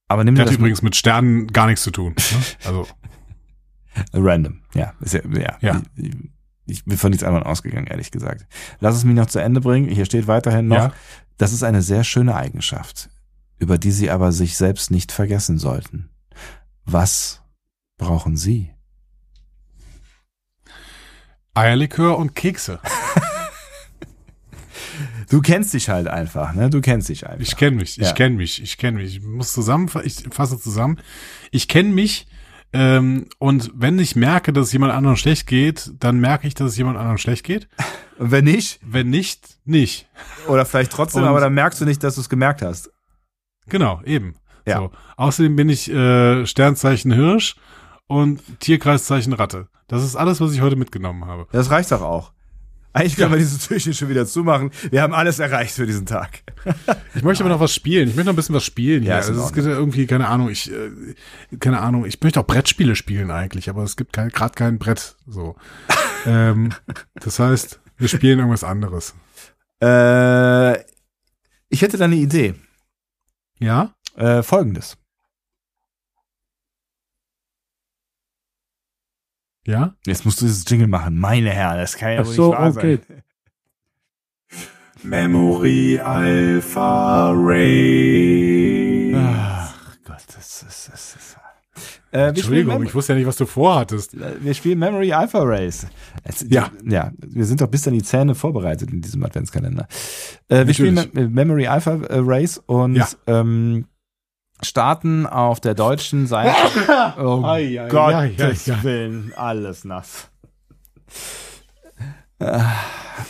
Aber 0.08 0.24
nimm 0.24 0.34
Der 0.34 0.42
hat 0.44 0.48
das 0.50 0.56
übrigens 0.58 0.82
mit 0.82 0.96
Sternen 0.96 1.46
gar 1.48 1.66
nichts 1.66 1.82
zu 1.82 1.90
tun. 1.90 2.14
Ne? 2.16 2.38
Also 2.64 2.86
random. 4.14 4.60
Ja, 4.74 4.92
ist 5.00 5.14
ja, 5.14 5.20
ja. 5.30 5.56
Ja. 5.60 5.82
Ich, 5.96 6.16
ich 6.66 6.84
bin 6.84 6.96
von 6.96 7.10
nichts 7.10 7.24
anderem 7.24 7.46
ausgegangen, 7.46 7.86
ehrlich 7.86 8.10
gesagt. 8.10 8.46
Lass 8.80 8.96
es 8.96 9.04
mich 9.04 9.14
noch 9.14 9.26
zu 9.26 9.38
Ende 9.38 9.60
bringen. 9.60 9.88
Hier 9.88 10.04
steht 10.06 10.26
weiterhin 10.26 10.68
noch, 10.68 10.76
Ja. 10.76 10.92
das 11.36 11.52
ist 11.52 11.62
eine 11.62 11.82
sehr 11.82 12.04
schöne 12.04 12.34
Eigenschaft, 12.34 13.10
über 13.58 13.78
die 13.78 13.90
Sie 13.92 14.10
aber 14.10 14.32
sich 14.32 14.56
selbst 14.56 14.90
nicht 14.90 15.12
vergessen 15.12 15.58
sollten. 15.58 16.10
Was 16.84 17.42
brauchen 17.98 18.36
Sie? 18.36 18.70
Eierlikör 21.54 22.16
und 22.18 22.34
Kekse. 22.34 22.80
Du 25.30 25.42
kennst 25.42 25.74
dich 25.74 25.90
halt 25.90 26.08
einfach, 26.08 26.54
ne? 26.54 26.70
Du 26.70 26.80
kennst 26.80 27.10
dich 27.10 27.26
einfach. 27.26 27.40
Ich 27.42 27.54
kenne 27.56 27.76
mich, 27.76 27.98
ich 28.00 28.06
Ja. 28.06 28.12
kenne 28.14 28.34
mich, 28.36 28.62
ich 28.62 28.78
kenne 28.78 28.96
mich. 28.96 29.16
Ich 29.18 29.22
muss 29.22 29.52
zusammen, 29.52 29.90
ich 30.02 30.24
fasse 30.30 30.58
zusammen. 30.58 30.98
Ich 31.50 31.68
kenne 31.68 31.90
mich 31.90 32.26
ähm, 32.72 33.26
und 33.38 33.70
wenn 33.74 33.98
ich 33.98 34.16
merke, 34.16 34.54
dass 34.54 34.68
es 34.68 34.72
jemand 34.72 34.94
anderem 34.94 35.16
schlecht 35.16 35.46
geht, 35.46 35.92
dann 36.00 36.18
merke 36.18 36.48
ich, 36.48 36.54
dass 36.54 36.70
es 36.72 36.78
jemand 36.78 36.96
anderem 36.96 37.18
schlecht 37.18 37.44
geht. 37.44 37.68
Und 38.18 38.30
wenn 38.30 38.44
nicht, 38.46 38.80
Wenn 38.82 39.10
nicht, 39.10 39.58
nicht. 39.66 40.08
oder 40.48 40.64
vielleicht 40.64 40.92
trotzdem, 40.92 41.22
Und- 41.24 41.28
aber 41.28 41.40
dann 41.40 41.52
merkst 41.52 41.78
du 41.80 41.84
nicht, 41.84 42.02
dass 42.02 42.14
du 42.14 42.22
es 42.22 42.30
gemerkt 42.30 42.62
hast. 42.62 42.90
Genau, 43.68 44.00
eben. 44.04 44.34
Ja. 44.66 44.78
So. 44.78 44.90
Außerdem 45.16 45.56
bin 45.56 45.68
ich 45.68 45.90
äh, 45.90 46.46
Sternzeichen 46.46 47.10
Hirsch 47.12 47.56
und 48.06 48.40
Tierkreiszeichen 48.60 49.32
Ratte. 49.32 49.68
Das 49.86 50.04
ist 50.04 50.16
alles, 50.16 50.40
was 50.40 50.52
ich 50.52 50.60
heute 50.60 50.76
mitgenommen 50.76 51.24
habe. 51.26 51.46
Das 51.52 51.70
reicht 51.70 51.90
doch 51.92 52.02
auch. 52.02 52.32
Eigentlich 52.94 53.16
können 53.16 53.28
Ja. 53.30 53.36
wir 53.36 53.38
dieses 53.38 53.66
Türchen 53.68 53.94
schon 53.94 54.08
wieder 54.08 54.26
zumachen. 54.26 54.70
Wir 54.90 55.02
haben 55.02 55.12
alles 55.14 55.38
erreicht 55.38 55.74
für 55.74 55.86
diesen 55.86 56.06
Tag. 56.06 56.42
Ich 57.14 57.22
möchte 57.22 57.42
aber 57.44 57.52
noch 57.52 57.60
was 57.60 57.74
spielen. 57.74 58.08
Ich 58.08 58.14
möchte 58.14 58.26
noch 58.26 58.32
ein 58.34 58.36
bisschen 58.36 58.54
was 58.54 58.64
spielen 58.64 59.02
hier. 59.02 59.12
Ja, 59.12 59.16
also 59.16 59.32
es 59.32 59.52
gibt 59.52 59.66
ja 59.66 59.72
irgendwie, 59.72 60.06
keine 60.06 60.28
Ahnung, 60.28 60.48
ich, 60.50 60.70
äh, 60.72 60.90
keine 61.58 61.80
Ahnung, 61.80 62.04
ich 62.06 62.20
möchte 62.22 62.38
auch 62.40 62.46
Brettspiele 62.46 62.94
spielen 62.96 63.30
eigentlich, 63.30 63.68
aber 63.68 63.82
es 63.82 63.96
gibt 63.96 64.12
kein, 64.12 64.28
gerade 64.28 64.54
kein 64.54 64.78
Brett. 64.78 65.16
So. 65.26 65.56
ähm, 66.26 66.70
das 67.14 67.38
heißt, 67.38 67.80
wir 67.96 68.08
spielen 68.08 68.38
irgendwas 68.38 68.64
anderes. 68.64 69.14
Äh, 69.82 70.78
ich 71.70 71.82
hätte 71.82 71.96
da 71.98 72.04
eine 72.04 72.16
Idee. 72.16 72.54
Ja? 73.58 73.94
Äh, 74.16 74.42
Folgendes. 74.42 74.96
Ja? 79.66 79.94
Jetzt 80.06 80.24
musst 80.24 80.40
du 80.40 80.46
dieses 80.46 80.64
Jingle 80.68 80.88
machen. 80.88 81.18
Meine 81.18 81.50
Herren, 81.50 81.78
das 81.78 81.96
kann 81.96 82.12
ja 82.12 82.20
Ach 82.22 82.26
wohl 82.26 82.34
so, 82.34 82.50
nicht 82.50 82.58
wahr 82.58 82.70
okay. 82.70 83.00
sein. 83.06 83.22
Memory 85.02 86.00
Alpha 86.00 87.32
Ray. 87.32 89.14
Ach 89.14 89.74
Gott, 90.04 90.24
das 90.34 90.62
ist. 90.62 90.88
Das 90.88 91.14
ist 91.16 91.38
äh, 92.10 92.28
Entschuldigung, 92.28 92.82
ich 92.82 92.94
wusste 92.94 93.12
ja 93.12 93.18
nicht, 93.18 93.26
was 93.28 93.36
du 93.36 93.46
vorhattest. 93.46 94.14
äh, 94.14 94.36
wir 94.40 94.54
spielen 94.54 94.78
Memory 94.78 95.12
Alpha 95.12 95.40
Race. 95.42 95.86
Es, 96.24 96.44
Ja. 96.48 96.70
Ja, 96.84 97.12
wir 97.18 97.44
sind 97.44 97.60
doch 97.60 97.68
bis 97.68 97.86
an 97.86 97.94
die 97.94 98.02
Zähne 98.02 98.34
vorbereitet 98.34 98.90
in 98.90 99.00
diesem 99.00 99.22
Adventskalender. 99.24 99.86
Äh, 100.48 100.66
wir 100.66 100.74
spielen. 100.74 100.94
Me 101.12 101.28
Memory 101.28 101.66
Alpha 101.66 101.92
äh, 101.92 102.18
Race 102.20 102.62
und 102.66 102.96
Ja. 102.96 103.06
ähm, 103.26 103.86
starten 104.62 105.26
auf 105.26 105.60
der 105.60 105.74
deutschen 105.74 106.26
Seite. 106.26 106.54
oh 107.18 107.42
Gottes 107.88 108.68
ei, 108.68 108.74
ei. 108.74 108.82
Willen, 108.82 109.32
alles 109.36 109.84
nass. 109.84 110.30
Wir 112.38 112.70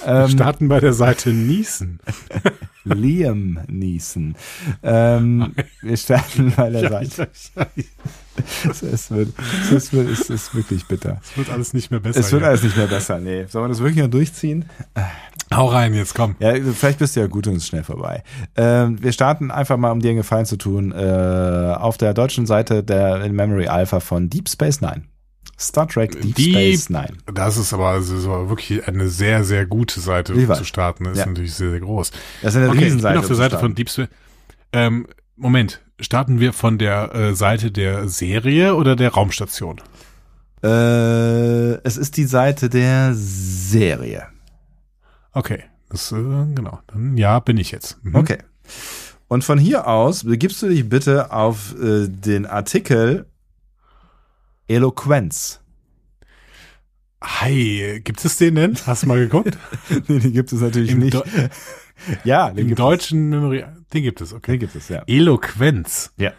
ähm, 0.07 0.29
starten 0.29 0.69
bei 0.69 0.81
der 0.81 0.93
Seite 0.93 1.31
Niesen. 1.31 2.01
Liam 2.85 3.61
Neeson. 3.69 4.35
Ähm, 4.83 5.55
wir 5.83 5.97
starten 5.97 6.53
bei 6.57 6.71
der 6.71 6.89
Seite. 6.91 7.29
Es 8.71 9.11
wird, 9.11 9.29
es 9.73 9.93
wird, 9.93 10.09
es 10.09 10.31
ist 10.31 10.55
wirklich 10.55 10.87
bitter. 10.87 11.21
Es 11.23 11.37
wird 11.37 11.51
alles 11.51 11.75
nicht 11.75 11.91
mehr 11.91 12.01
besser. 12.01 12.21
Es 12.21 12.33
wird 12.33 12.43
hier. 12.43 12.49
alles 12.49 12.63
nicht 12.63 12.77
mehr 12.77 12.87
besser, 12.87 13.19
nee. 13.19 13.47
Sollen 13.47 13.65
wir 13.65 13.69
das 13.69 13.81
wirklich 13.81 14.03
noch 14.03 14.11
durchziehen? 14.11 14.67
Hau 15.53 15.67
rein 15.67 15.95
jetzt, 15.95 16.15
komm. 16.15 16.37
Ja, 16.39 16.55
vielleicht 16.55 16.99
bist 16.99 17.17
du 17.17 17.21
ja 17.21 17.27
gut 17.27 17.47
und 17.47 17.57
ist 17.57 17.67
schnell 17.67 17.85
vorbei. 17.85 18.23
Ähm, 18.57 19.03
wir 19.03 19.13
starten 19.13 19.51
einfach 19.51 19.77
mal, 19.77 19.91
um 19.91 20.01
dir 20.01 20.11
einen 20.11 20.19
Gefallen 20.19 20.47
zu 20.47 20.57
tun, 20.57 20.93
äh, 20.93 21.75
auf 21.79 21.97
der 21.99 22.15
deutschen 22.15 22.47
Seite 22.47 22.83
der 22.85 23.25
in 23.25 23.35
Memory 23.35 23.67
Alpha 23.67 24.01
von 24.01 24.31
Deep 24.31 24.49
Space 24.49 24.81
Nine. 24.81 25.05
Star 25.61 25.89
Trek 25.89 26.13
Deep 26.21 26.35
Deep- 26.37 26.51
Space 26.53 26.89
Nine. 26.91 27.15
Das 27.33 27.57
ist 27.57 27.73
aber, 27.73 27.95
das 27.97 28.11
ist 28.11 28.25
aber 28.27 28.49
wirklich 28.49 28.87
eine 28.87 29.09
sehr, 29.09 29.43
sehr 29.45 29.67
gute 29.67 30.01
Seite 30.01 30.35
weiß. 30.49 30.59
zu 30.59 30.65
starten. 30.65 31.07
Ist 31.07 31.19
Ja. 31.19 31.27
natürlich 31.27 31.55
sehr, 31.55 31.71
sehr 31.71 31.81
groß. 31.81 32.13
Das 32.43 32.55
ist 32.55 32.57
eine 32.59 32.67
Okay, 32.69 32.75
ich 32.77 32.79
bin 32.81 32.85
Riesenseite. 32.85 33.19
auf 33.19 33.27
der 33.27 33.37
Seite 33.37 33.59
von. 33.59 33.75
Deep 33.75 33.91
Space. 33.91 34.09
Ähm, 34.73 35.07
Moment, 35.37 35.81
starten 36.01 36.39
wir 36.41 36.53
von 36.53 36.79
der 36.79 37.15
äh, 37.15 37.35
Seite 37.35 37.71
der 37.73 38.09
Serie 38.09 38.75
oder 38.77 38.95
der 38.97 39.11
Raumstation? 39.13 39.81
Äh, 40.63 41.75
es 41.85 41.97
ist 41.97 42.17
die 42.17 42.25
Seite 42.25 42.69
der 42.69 43.13
Serie. 43.15 44.25
Okay, 45.33 45.63
das, 45.91 46.11
äh, 46.13 46.17
genau. 46.17 46.81
Dann 46.89 47.17
ja, 47.17 47.39
bin 47.41 47.57
ich 47.59 47.71
jetzt. 47.71 47.99
Mhm. 48.05 48.15
Okay. 48.17 48.39
Und 49.29 49.45
von 49.45 49.59
hier 49.59 49.87
aus 49.87 50.25
begibst 50.25 50.63
du 50.63 50.69
dich 50.69 50.89
bitte 50.89 51.33
auf 51.33 51.75
äh, 51.81 52.09
den 52.09 52.47
Artikel 52.47 53.27
Eloquenz. 54.69 55.61
Hi, 57.23 58.01
gibt 58.05 58.25
es 58.25 58.37
den 58.37 58.55
denn? 58.55 58.77
Hast 58.87 59.03
du 59.03 59.09
mal 59.09 59.19
geguckt? 59.19 59.59
nee, 60.09 60.21
den 60.21 60.33
gibt 60.33 60.53
es 60.53 60.61
natürlich 60.61 60.93
Im 60.93 61.01
nicht. 61.01 61.17
Deu- 61.17 61.51
ja, 62.25 62.51
den 62.51 62.59
Im 62.59 62.67
gibt 62.69 62.79
deutschen 62.79 63.31
Memory, 63.31 63.65
den 63.93 64.03
gibt 64.03 64.21
es, 64.21 64.33
okay. 64.33 64.53
Den 64.53 64.61
gibt 64.61 64.77
es, 64.77 64.89
ja. 64.89 65.03
Eloquenz. 65.07 66.13
Ja. 66.17 66.33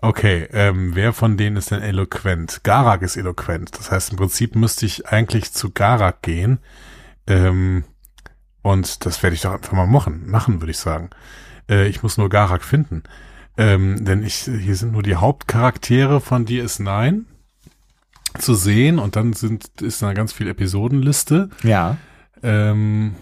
Okay, 0.00 0.48
ähm, 0.52 0.94
wer 0.94 1.12
von 1.12 1.36
denen 1.36 1.56
ist 1.56 1.70
denn 1.70 1.82
eloquent? 1.82 2.62
Garak 2.62 3.02
ist 3.02 3.16
eloquent. 3.16 3.76
Das 3.78 3.90
heißt, 3.90 4.12
im 4.12 4.18
Prinzip 4.18 4.54
müsste 4.54 4.86
ich 4.86 5.08
eigentlich 5.08 5.52
zu 5.52 5.70
Garak 5.70 6.22
gehen. 6.22 6.58
Ähm, 7.26 7.84
und 8.62 9.04
das 9.04 9.22
werde 9.22 9.34
ich 9.34 9.42
doch 9.42 9.52
einfach 9.52 9.72
mal 9.72 9.86
machen, 9.86 10.30
machen, 10.30 10.60
würde 10.60 10.70
ich 10.70 10.78
sagen. 10.78 11.10
Äh, 11.68 11.88
ich 11.88 12.02
muss 12.02 12.18
nur 12.18 12.28
Garak 12.28 12.62
finden. 12.64 13.02
Ähm, 13.56 14.04
denn 14.04 14.22
ich, 14.22 14.34
hier 14.36 14.76
sind 14.76 14.92
nur 14.92 15.02
die 15.02 15.16
Hauptcharaktere 15.16 16.20
von 16.20 16.46
DS9 16.46 17.24
zu 18.38 18.54
sehen 18.54 18.98
und 18.98 19.16
dann 19.16 19.32
sind, 19.32 19.80
ist 19.80 20.02
da 20.02 20.12
ganz 20.12 20.32
viel 20.32 20.48
Episodenliste. 20.48 21.50
Ja. 21.62 21.96
Ähm, 22.42 23.14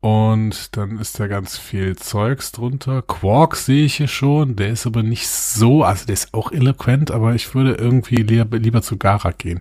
und 0.00 0.76
dann 0.78 0.98
ist 0.98 1.20
da 1.20 1.26
ganz 1.26 1.58
viel 1.58 1.96
Zeugs 1.96 2.52
drunter. 2.52 3.02
Quark 3.02 3.56
sehe 3.56 3.84
ich 3.84 3.96
hier 3.96 4.08
schon, 4.08 4.56
der 4.56 4.70
ist 4.70 4.86
aber 4.86 5.02
nicht 5.02 5.28
so, 5.28 5.84
also 5.84 6.06
der 6.06 6.14
ist 6.14 6.32
auch 6.32 6.52
eloquent, 6.52 7.10
aber 7.10 7.34
ich 7.34 7.54
würde 7.54 7.74
irgendwie 7.74 8.16
lieber, 8.16 8.58
lieber 8.58 8.80
zu 8.80 8.96
Garak 8.96 9.38
gehen. 9.38 9.60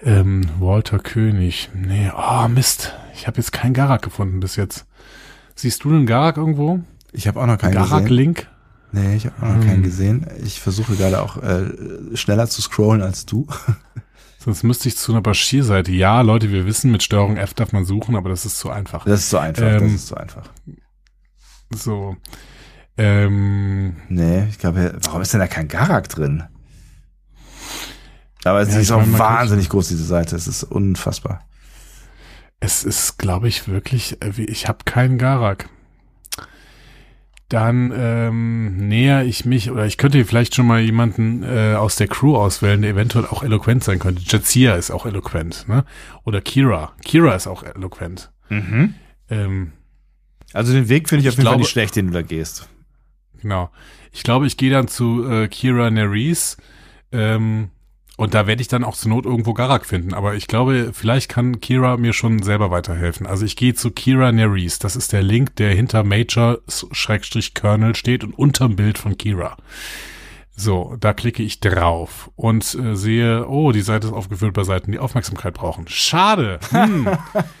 Ähm, 0.00 0.42
Walter 0.60 0.98
König. 0.98 1.70
Nee, 1.74 2.10
oh 2.16 2.48
Mist. 2.48 2.92
Ich 3.14 3.26
habe 3.26 3.38
jetzt 3.38 3.52
keinen 3.52 3.74
Garak 3.74 4.02
gefunden 4.02 4.40
bis 4.40 4.56
jetzt. 4.56 4.86
Siehst 5.54 5.84
du 5.84 5.90
den 5.90 6.06
Garak 6.06 6.36
irgendwo? 6.36 6.80
Ich 7.12 7.26
habe 7.26 7.40
auch 7.40 7.46
noch 7.46 7.58
keinen. 7.58 7.74
Garak-Link? 7.74 8.48
Nee, 8.92 9.16
ich 9.16 9.26
habe 9.26 9.36
auch 9.42 9.48
noch 9.54 9.62
Hm. 9.62 9.66
keinen 9.66 9.82
gesehen. 9.82 10.26
Ich 10.44 10.60
versuche 10.60 10.94
gerade 10.96 11.22
auch 11.22 11.42
äh, 11.42 11.70
schneller 12.16 12.46
zu 12.46 12.60
scrollen 12.62 13.02
als 13.02 13.24
du. 13.26 13.46
Sonst 14.38 14.64
müsste 14.64 14.88
ich 14.88 14.96
zu 14.96 15.12
einer 15.12 15.22
Bashir-Seite. 15.22 15.92
Ja, 15.92 16.20
Leute, 16.20 16.50
wir 16.50 16.66
wissen, 16.66 16.90
mit 16.90 17.02
Steuerung 17.02 17.36
F 17.36 17.54
darf 17.54 17.72
man 17.72 17.84
suchen, 17.84 18.16
aber 18.16 18.28
das 18.28 18.44
ist 18.44 18.58
zu 18.58 18.70
einfach. 18.70 19.04
Das 19.04 19.20
ist 19.20 19.30
so 19.30 19.38
einfach, 19.38 19.62
das 19.62 19.82
Ähm, 19.82 19.94
ist 19.94 20.06
so 20.08 20.16
einfach. 20.16 20.50
So. 21.74 22.16
Ähm, 22.98 23.96
Nee, 24.08 24.46
ich 24.50 24.58
glaube, 24.58 24.98
warum 25.04 25.22
ist 25.22 25.32
denn 25.32 25.40
da 25.40 25.46
kein 25.46 25.68
Garak 25.68 26.08
drin? 26.08 26.42
Aber 28.44 28.66
sie 28.66 28.72
Ja, 28.72 28.80
ist 28.80 28.90
auch 28.90 28.98
meine, 29.06 29.18
wahnsinnig 29.18 29.68
groß, 29.68 29.88
diese 29.88 30.04
Seite. 30.04 30.34
Es 30.36 30.48
ist 30.48 30.64
unfassbar. 30.64 31.46
Es 32.60 32.84
ist, 32.84 33.18
glaube 33.18 33.48
ich, 33.48 33.68
wirklich, 33.68 34.18
äh, 34.22 34.32
ich 34.42 34.68
habe 34.68 34.78
keinen 34.84 35.18
Garak. 35.18 35.68
Dann 37.52 37.92
ähm, 37.94 38.88
näher 38.88 39.24
ich 39.24 39.44
mich, 39.44 39.70
oder 39.70 39.84
ich 39.84 39.98
könnte 39.98 40.24
vielleicht 40.24 40.54
schon 40.54 40.66
mal 40.66 40.80
jemanden 40.80 41.42
äh, 41.42 41.74
aus 41.74 41.96
der 41.96 42.08
Crew 42.08 42.34
auswählen, 42.34 42.80
der 42.80 42.92
eventuell 42.92 43.26
auch 43.26 43.42
eloquent 43.42 43.84
sein 43.84 43.98
könnte. 43.98 44.22
Jazia 44.24 44.74
ist 44.76 44.90
auch 44.90 45.04
eloquent, 45.04 45.68
ne? 45.68 45.84
Oder 46.24 46.40
Kira. 46.40 46.92
Kira 47.04 47.34
ist 47.34 47.46
auch 47.46 47.62
eloquent. 47.62 48.30
Ähm, 49.28 49.72
Also 50.54 50.72
den 50.72 50.88
Weg 50.88 51.08
finde 51.10 51.22
ich 51.22 51.28
auf 51.28 51.34
jeden 51.34 51.44
Fall 51.44 51.52
glaube- 51.52 51.60
nicht 51.62 51.70
schlecht, 51.70 51.96
den 51.96 52.06
du 52.06 52.12
da 52.14 52.22
gehst. 52.22 52.68
genau. 53.40 53.70
Ich 54.14 54.22
glaube, 54.22 54.46
ich 54.46 54.56
gehe 54.56 54.70
dann 54.70 54.88
zu 54.88 55.26
äh, 55.28 55.48
Kira 55.48 55.90
Nerys. 55.90 56.56
Ähm, 57.12 57.68
und 58.22 58.34
da 58.34 58.46
werde 58.46 58.62
ich 58.62 58.68
dann 58.68 58.84
auch 58.84 58.94
zur 58.94 59.08
Not 59.08 59.26
irgendwo 59.26 59.52
Garak 59.52 59.84
finden. 59.84 60.14
Aber 60.14 60.36
ich 60.36 60.46
glaube, 60.46 60.92
vielleicht 60.92 61.28
kann 61.28 61.58
Kira 61.58 61.96
mir 61.96 62.12
schon 62.12 62.40
selber 62.40 62.70
weiterhelfen. 62.70 63.26
Also 63.26 63.44
ich 63.44 63.56
gehe 63.56 63.74
zu 63.74 63.90
Kira 63.90 64.30
Nerys. 64.30 64.78
Das 64.78 64.94
ist 64.94 65.12
der 65.12 65.24
Link, 65.24 65.56
der 65.56 65.74
hinter 65.74 66.04
Major-Kernel 66.04 67.96
steht 67.96 68.22
und 68.22 68.38
unterm 68.38 68.76
Bild 68.76 68.98
von 68.98 69.18
Kira. 69.18 69.56
So, 70.54 70.94
da 71.00 71.14
klicke 71.14 71.42
ich 71.42 71.58
drauf 71.58 72.30
und 72.36 72.76
äh, 72.76 72.94
sehe, 72.94 73.48
oh, 73.48 73.72
die 73.72 73.80
Seite 73.80 74.06
ist 74.06 74.12
aufgefüllt 74.12 74.54
bei 74.54 74.62
Seiten, 74.62 74.92
die 74.92 75.00
Aufmerksamkeit 75.00 75.54
brauchen. 75.54 75.88
Schade. 75.88 76.60
Hm. 76.70 77.08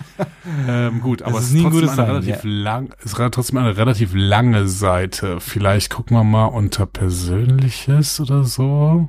ähm, 0.68 1.00
gut, 1.00 1.22
aber 1.22 1.38
es 1.38 1.46
ist 1.46 1.54
ist 1.54 1.54
nie 1.54 1.66
ein 1.66 1.72
trotzdem 1.72 1.98
eine 1.98 2.08
relativ 2.08 2.40
lang, 2.44 2.94
es 3.00 3.06
ist 3.06 3.16
trotzdem 3.16 3.58
eine 3.58 3.76
relativ 3.76 4.12
lange 4.14 4.68
Seite. 4.68 5.40
Vielleicht 5.40 5.90
gucken 5.90 6.16
wir 6.16 6.22
mal 6.22 6.46
unter 6.46 6.86
Persönliches 6.86 8.20
oder 8.20 8.44
so. 8.44 9.08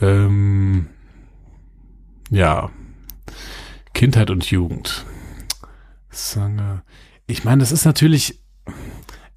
Ähm, 0.00 0.86
ja. 2.30 2.70
Kindheit 3.94 4.30
und 4.30 4.50
Jugend. 4.50 5.04
Ich 7.26 7.44
meine, 7.44 7.60
das 7.60 7.72
ist 7.72 7.84
natürlich, 7.84 8.40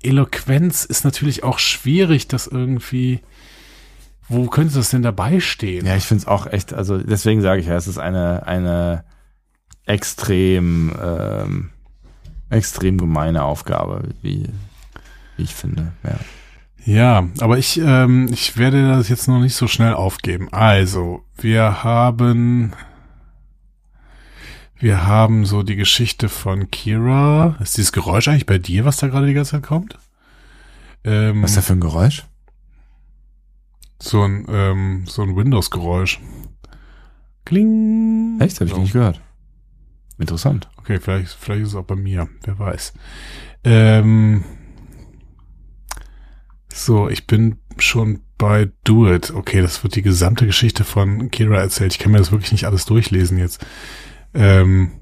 Eloquenz 0.02 0.86
ist 0.86 1.04
natürlich 1.04 1.44
auch 1.44 1.60
schwierig, 1.60 2.28
das 2.28 2.48
irgendwie, 2.48 3.22
wo 4.28 4.48
könnte 4.48 4.76
das 4.76 4.92
denn 4.92 5.02
dabei 5.02 5.40
stehen? 5.40 5.86
Ja, 5.86 5.96
ich 5.96 6.06
finde 6.06 6.22
es 6.22 6.28
auch 6.28 6.48
echt, 6.48 6.74
also 6.74 6.98
deswegen 6.98 7.42
sage 7.42 7.62
ich 7.62 7.68
ja, 7.68 7.76
es 7.76 7.88
ist 7.88 7.98
eine, 7.98 8.46
eine 8.46 9.04
extrem, 9.86 10.96
ähm, 11.02 11.70
extrem 12.50 12.98
gemeine 12.98 13.44
Aufgabe, 13.44 14.10
wie, 14.22 14.48
wie 15.38 15.44
ich 15.44 15.54
finde. 15.54 15.92
Ja. 16.04 16.20
Ja, 16.84 17.28
aber 17.40 17.58
ich, 17.58 17.80
ähm, 17.84 18.28
ich 18.32 18.58
werde 18.58 18.88
das 18.90 19.08
jetzt 19.10 19.28
noch 19.28 19.40
nicht 19.40 19.56
so 19.56 19.68
schnell 19.68 19.94
aufgeben. 19.94 20.52
Also, 20.52 21.24
wir 21.38 21.84
haben, 21.84 22.74
wir 24.80 25.06
haben 25.06 25.46
so 25.46 25.62
die 25.64 25.76
Geschichte 25.76 26.28
von 26.28 26.72
Kira. 26.72 27.56
Ist 27.60 27.78
dieses 27.78 27.92
Geräusch 27.92 28.28
eigentlich 28.28 28.48
bei 28.48 28.58
dir, 28.58 28.84
was 28.86 28.98
da 28.98 29.08
gerade 29.08 29.28
die 29.28 29.34
ganze 29.34 29.52
Zeit 29.52 29.64
kommt? 29.64 29.98
Ähm, 31.04 31.44
Was 31.44 31.52
ist 31.52 31.58
da 31.58 31.62
für 31.62 31.74
ein 31.74 31.82
Geräusch? 31.82 32.26
so 34.00 34.24
ein, 34.24 34.48
ähm, 34.50 35.04
so 35.08 35.22
ein 35.22 35.36
Windows-Geräusch. 35.36 36.20
Kling. 37.46 38.40
Echt? 38.40 38.56
Habe 38.56 38.66
ich 38.66 38.72
So. 38.72 38.82
nicht 38.82 38.94
gehört. 38.94 39.22
Interessant. 40.18 40.68
Okay, 40.78 41.00
vielleicht, 41.00 41.30
vielleicht 41.34 41.62
ist 41.64 41.70
es 41.70 41.76
auch 41.76 41.84
bei 41.86 41.96
mir. 41.96 42.28
Wer 42.44 42.58
weiß. 42.58 42.94
Ähm, 43.64 44.44
so, 46.74 47.10
ich 47.10 47.28
bin 47.28 47.58
schon 47.78 48.22
bei 48.38 48.72
Do 48.84 49.12
It. 49.12 49.32
Okay, 49.32 49.62
das 49.62 49.84
wird 49.84 49.96
die 49.96 50.02
gesamte 50.02 50.46
Geschichte 50.46 50.84
von 50.84 51.30
Kira 51.32 51.58
erzählt. 51.58 51.94
Ich 51.94 52.00
kann 52.00 52.12
mir 52.12 52.18
das 52.18 52.32
wirklich 52.32 52.52
nicht 52.52 52.66
alles 52.66 52.86
durchlesen 52.86 53.38
jetzt. 53.38 53.66
Ähm, 54.34 54.94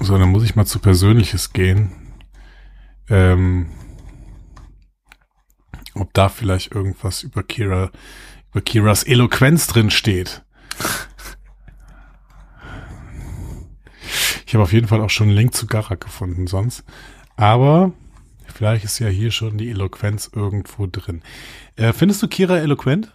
so, 0.00 0.18
dann 0.18 0.30
muss 0.30 0.44
ich 0.44 0.56
mal 0.56 0.66
zu 0.66 0.78
Persönliches 0.78 1.52
gehen. 1.52 1.92
Ähm, 3.08 3.70
ob 5.94 6.12
da 6.14 6.28
vielleicht 6.28 6.72
irgendwas 6.72 7.22
über 7.22 7.42
Kira, 7.42 7.90
über 8.50 8.60
Kiras 8.60 9.02
Eloquenz 9.02 9.66
drin 9.66 9.90
steht. 9.90 10.44
Ich 14.46 14.54
habe 14.54 14.64
auf 14.64 14.72
jeden 14.72 14.88
Fall 14.88 15.00
auch 15.00 15.10
schon 15.10 15.28
einen 15.28 15.36
Link 15.36 15.54
zu 15.54 15.66
Garak 15.66 16.02
gefunden 16.02 16.46
sonst. 16.46 16.84
Aber 17.36 17.92
vielleicht 18.46 18.84
ist 18.84 18.98
ja 18.98 19.08
hier 19.08 19.30
schon 19.30 19.58
die 19.58 19.70
Eloquenz 19.70 20.30
irgendwo 20.34 20.86
drin. 20.86 21.22
Äh, 21.76 21.92
findest 21.92 22.22
du 22.22 22.28
Kira 22.28 22.58
eloquent? 22.58 23.12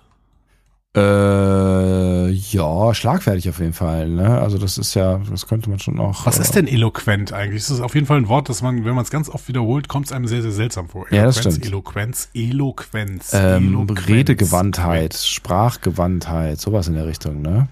Äh, 0.95 2.29
ja, 2.31 2.93
schlagfertig 2.95 3.47
auf 3.50 3.59
jeden 3.59 3.74
Fall. 3.74 4.09
Ne? 4.09 4.41
Also 4.41 4.57
das 4.57 4.79
ist 4.79 4.95
ja, 4.95 5.19
das 5.29 5.45
könnte 5.45 5.69
man 5.69 5.77
schon 5.77 5.95
noch. 5.95 6.25
Was 6.25 6.39
äh, 6.39 6.41
ist 6.41 6.55
denn 6.55 6.67
eloquent 6.67 7.33
eigentlich? 7.33 7.62
Das 7.63 7.69
ist 7.71 7.81
auf 7.81 7.93
jeden 7.93 8.07
Fall 8.07 8.17
ein 8.17 8.27
Wort, 8.29 8.50
das 8.50 8.63
man, 8.63 8.83
wenn 8.83 8.95
man 8.95 9.03
es 9.03 9.12
ganz 9.12 9.29
oft 9.29 9.47
wiederholt, 9.47 9.89
kommt 9.89 10.07
es 10.07 10.12
einem 10.12 10.27
sehr, 10.27 10.41
sehr 10.41 10.51
seltsam 10.51 10.89
vor. 10.89 11.05
Ja, 11.12 11.25
das 11.25 11.38
Eloquenz, 11.38 11.55
stimmt. 11.55 11.65
Eloquenz, 11.67 12.29
Eloquenz, 12.33 13.31
Ähm, 13.33 13.67
Eloquenz. 13.67 14.07
Redegewandtheit, 14.07 15.13
Sprachgewandtheit, 15.13 16.59
sowas 16.59 16.88
in 16.88 16.95
der 16.95 17.05
Richtung, 17.05 17.43
ne? 17.43 17.67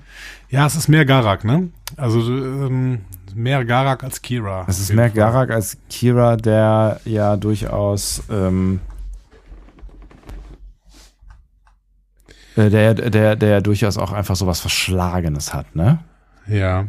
Ja, 0.52 0.68
es 0.68 0.76
ist 0.76 0.88
mehr 0.88 1.06
Garak, 1.06 1.46
ne? 1.46 1.70
Also 1.98 2.20
ähm, 2.20 3.00
mehr 3.36 3.66
Garak 3.66 4.04
als 4.04 4.22
Kira. 4.22 4.66
Es 4.68 4.80
ist 4.80 4.94
mehr 4.94 5.10
Fall. 5.10 5.18
Garak 5.18 5.52
als 5.52 5.78
Kira, 5.90 6.38
der 6.38 7.00
ja 7.06 7.36
durchaus 7.38 8.24
ähm, 8.32 8.80
äh, 12.56 12.70
der, 12.70 12.94
der, 12.94 13.36
der 13.36 13.62
durchaus 13.62 13.98
auch 13.98 14.12
einfach 14.12 14.36
sowas 14.36 14.62
Verschlagenes 14.62 15.54
hat, 15.54 15.76
ne? 15.76 16.00
Ja. 16.48 16.88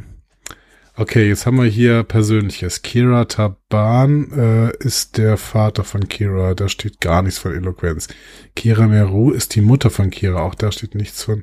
Okay, 0.98 1.28
jetzt 1.28 1.44
haben 1.44 1.58
wir 1.58 1.66
hier 1.66 2.04
Persönliches. 2.04 2.80
Kira 2.80 3.26
Taban 3.26 4.32
äh, 4.32 4.76
ist 4.78 5.18
der 5.18 5.36
Vater 5.36 5.84
von 5.84 6.08
Kira. 6.08 6.54
Da 6.54 6.70
steht 6.70 7.02
gar 7.02 7.20
nichts 7.20 7.38
von 7.38 7.52
Eloquenz. 7.52 8.08
Kira 8.54 8.86
Meru 8.86 9.30
ist 9.30 9.54
die 9.56 9.60
Mutter 9.60 9.90
von 9.90 10.08
Kira. 10.08 10.40
Auch 10.40 10.54
da 10.54 10.72
steht 10.72 10.94
nichts 10.94 11.22
von 11.22 11.42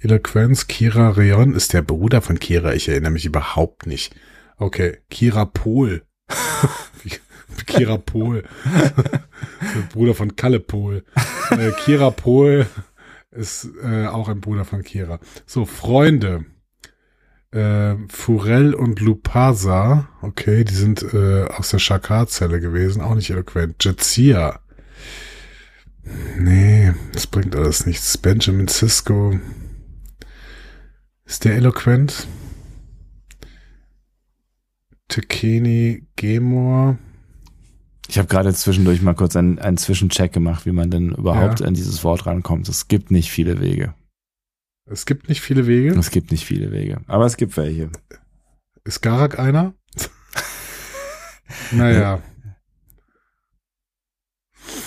Eloquenz. 0.00 0.66
Kira 0.66 1.10
Reon 1.10 1.54
ist 1.54 1.72
der 1.72 1.80
Bruder 1.80 2.20
von 2.20 2.38
Kira. 2.38 2.74
Ich 2.74 2.90
erinnere 2.90 3.12
mich 3.12 3.24
überhaupt 3.24 3.86
nicht. 3.86 4.14
Okay, 4.60 4.98
Kira 5.08 5.46
Pol. 5.46 6.02
Kira 7.66 7.96
der 8.04 8.44
Bruder 9.90 10.14
von 10.14 10.36
Kalle 10.36 10.60
Pol. 10.60 11.02
Äh, 11.50 11.70
Kira 11.82 12.10
Pol 12.10 12.66
ist 13.30 13.68
äh, 13.82 14.06
auch 14.06 14.28
ein 14.28 14.42
Bruder 14.42 14.66
von 14.66 14.82
Kira. 14.82 15.18
So, 15.46 15.64
Freunde. 15.64 16.44
Äh, 17.52 17.96
Furel 18.08 18.74
und 18.74 19.00
Lupasa, 19.00 20.08
okay, 20.20 20.62
die 20.62 20.74
sind 20.74 21.02
äh, 21.14 21.46
aus 21.46 21.70
der 21.70 21.78
Shakar-Zelle 21.78 22.60
gewesen, 22.60 23.00
auch 23.00 23.14
nicht 23.14 23.30
eloquent. 23.30 23.82
Jetsia. 23.82 24.60
Nee, 26.38 26.92
das 27.12 27.26
bringt 27.26 27.56
alles 27.56 27.86
nichts. 27.86 28.18
Benjamin 28.18 28.68
Sisko. 28.68 29.40
Ist 31.24 31.44
der 31.44 31.54
eloquent? 31.54 32.28
Tekeni 35.10 36.06
Gemor. 36.16 36.98
Ich 38.08 38.16
habe 38.18 38.28
gerade 38.28 38.52
zwischendurch 38.54 39.02
mal 39.02 39.14
kurz 39.14 39.36
einen, 39.36 39.58
einen 39.58 39.76
Zwischencheck 39.76 40.32
gemacht, 40.32 40.64
wie 40.66 40.72
man 40.72 40.90
denn 40.90 41.10
überhaupt 41.12 41.60
Ja. 41.60 41.66
an 41.66 41.74
dieses 41.74 42.02
Wort 42.02 42.26
rankommt. 42.26 42.68
Es 42.68 42.88
gibt 42.88 43.10
nicht 43.10 43.30
viele 43.30 43.60
Wege. 43.60 43.94
Es 44.86 45.06
gibt 45.06 45.28
nicht 45.28 45.40
viele 45.42 45.66
Wege. 45.66 45.90
Es 45.98 46.10
gibt 46.10 46.30
nicht 46.32 46.44
viele 46.44 46.72
Wege. 46.72 47.02
Aber 47.06 47.26
es 47.26 47.36
gibt 47.36 47.56
welche. 47.56 47.90
Ist 48.84 49.02
Garak 49.02 49.38
einer? 49.38 49.74
naja, 51.72 52.22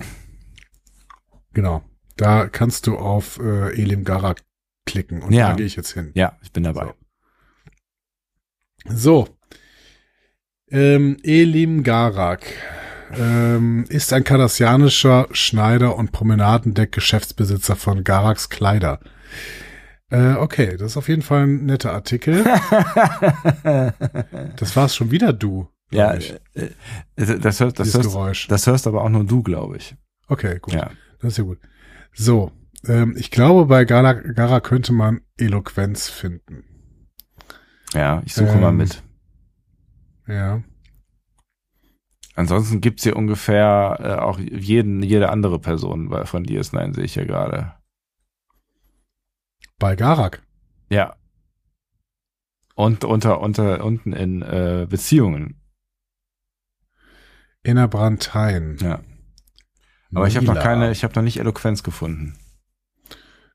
genau. 1.54 1.84
Da 2.18 2.48
kannst 2.48 2.88
du 2.88 2.98
auf 2.98 3.40
äh, 3.40 3.72
Elim 3.80 4.04
Garak 4.04 4.42
klicken 4.86 5.22
und 5.22 5.32
Ja. 5.34 5.50
da 5.52 5.56
gehe 5.56 5.66
ich 5.66 5.76
jetzt 5.78 5.94
hin. 5.94 6.12
Ja, 6.16 6.38
ich 6.42 6.52
bin 6.52 6.64
dabei. 6.64 6.94
So. 8.86 9.28
Ähm, 10.70 11.18
Elim 11.24 11.84
Garak 11.84 12.44
ähm, 13.14 13.86
ist 13.90 14.12
ein 14.14 14.24
kardassianischer 14.24 15.28
Schneider 15.32 15.96
und 15.96 16.12
Promenadendeck-Geschäftsbesitzer 16.12 17.76
von 17.76 18.04
Garaks 18.04 18.50
Kleider. 18.50 19.00
Äh, 20.12 20.34
okay, 20.34 20.76
das 20.78 20.92
ist 20.92 20.98
auf 20.98 21.08
jeden 21.08 21.22
Fall 21.22 21.44
ein 21.44 21.66
netter 21.66 21.94
Artikel. 21.94 22.46
Das 24.56 24.76
war's 24.76 24.96
schon 24.96 25.12
wieder 25.12 25.34
du. 25.34 25.70
ja, 25.92 26.14
ich, 26.16 26.34
äh, 26.54 26.70
äh, 27.16 27.40
das, 27.40 27.60
hörst, 27.60 27.80
das, 27.80 27.94
hörst, 27.94 28.10
Geräusch. 28.10 28.48
das 28.48 28.68
hörst 28.68 28.88
aber 28.88 29.04
auch 29.04 29.10
nur 29.10 29.24
du, 29.24 29.44
glaube 29.44 29.78
ich. 29.78 29.96
Okay, 30.28 30.60
gut. 30.60 30.74
Ja. 30.74 30.92
Das 31.20 31.34
ist 31.34 31.38
ja 31.38 31.44
gut. 31.44 31.60
So, 32.14 32.52
ähm, 32.88 33.16
ich 33.18 33.32
glaube, 33.32 33.66
bei 33.66 33.86
Gara, 33.86 34.14
Gara 34.14 34.60
könnte 34.60 34.94
man 34.94 35.22
Eloquenz 35.38 36.10
finden. 36.10 36.64
Ja, 37.94 38.22
ich 38.26 38.34
suche 38.34 38.50
Ähm, 38.50 38.62
mal 38.62 38.72
mit. 38.72 39.04
Ja. 40.28 40.62
Ansonsten 42.36 42.82
gibt's 42.82 43.04
hier 43.04 43.16
ungefähr 43.16 43.98
äh, 44.00 44.22
auch 44.22 44.40
jeden, 44.40 45.04
jede 45.04 45.30
andere 45.30 45.60
Person 45.60 46.10
von 46.26 46.46
DS9, 46.46 46.96
sehe 46.96 47.04
ich 47.04 47.16
ja 47.16 47.26
gerade. 47.26 47.74
Bei 49.80 49.96
Garak. 49.96 50.42
Ja. 50.90 51.16
Und 52.76 53.04
unter, 53.04 53.40
unter, 53.42 53.84
unten 53.84 54.14
in 54.14 54.42
äh, 54.42 54.88
Beziehungen. 54.90 55.62
Innerbrantein. 57.64 58.78
Ja. 58.82 59.02
Aber 60.14 60.28
ich 60.28 60.36
habe 60.36 60.46
noch 60.46 60.54
Mila. 60.54 60.64
keine, 60.64 60.92
ich 60.92 61.04
habe 61.04 61.14
noch 61.16 61.22
nicht 61.22 61.40
Eloquenz 61.40 61.84
gefunden. 61.84 62.38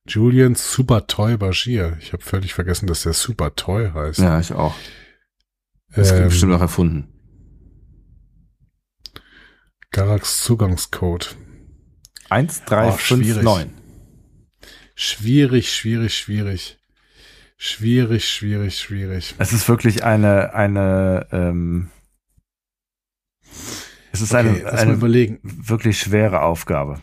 Julian 0.06 0.54
Super 0.54 1.06
Toy 1.06 1.36
Bashir. 1.36 1.96
Ich 2.00 2.12
habe 2.12 2.22
völlig 2.22 2.54
vergessen, 2.54 2.86
dass 2.86 3.02
der 3.02 3.14
Super 3.14 3.54
Toy 3.54 3.90
heißt. 3.92 4.18
Ja, 4.18 4.38
ich 4.38 4.52
auch. 4.52 4.74
Das 5.94 6.12
ähm, 6.12 6.24
bestimmt 6.24 6.52
auch 6.52 6.60
erfunden. 6.60 7.08
Garaks 9.90 10.42
Zugangscode. 10.42 11.36
1359. 12.28 13.83
Schwierig, 14.94 15.72
schwierig, 15.72 16.16
schwierig. 16.16 16.78
Schwierig, 17.56 18.28
schwierig, 18.28 18.78
schwierig. 18.78 19.34
Es 19.38 19.52
ist 19.52 19.68
wirklich 19.68 20.04
eine, 20.04 20.54
eine, 20.54 21.26
ähm, 21.32 21.90
es 24.12 24.20
ist 24.20 24.34
Okay, 24.34 24.48
eine, 24.48 24.58
lass 24.62 24.72
mal 24.72 24.78
eine 24.80 24.92
überlegen. 24.94 25.38
wirklich 25.42 25.98
schwere 25.98 26.42
Aufgabe. 26.42 27.00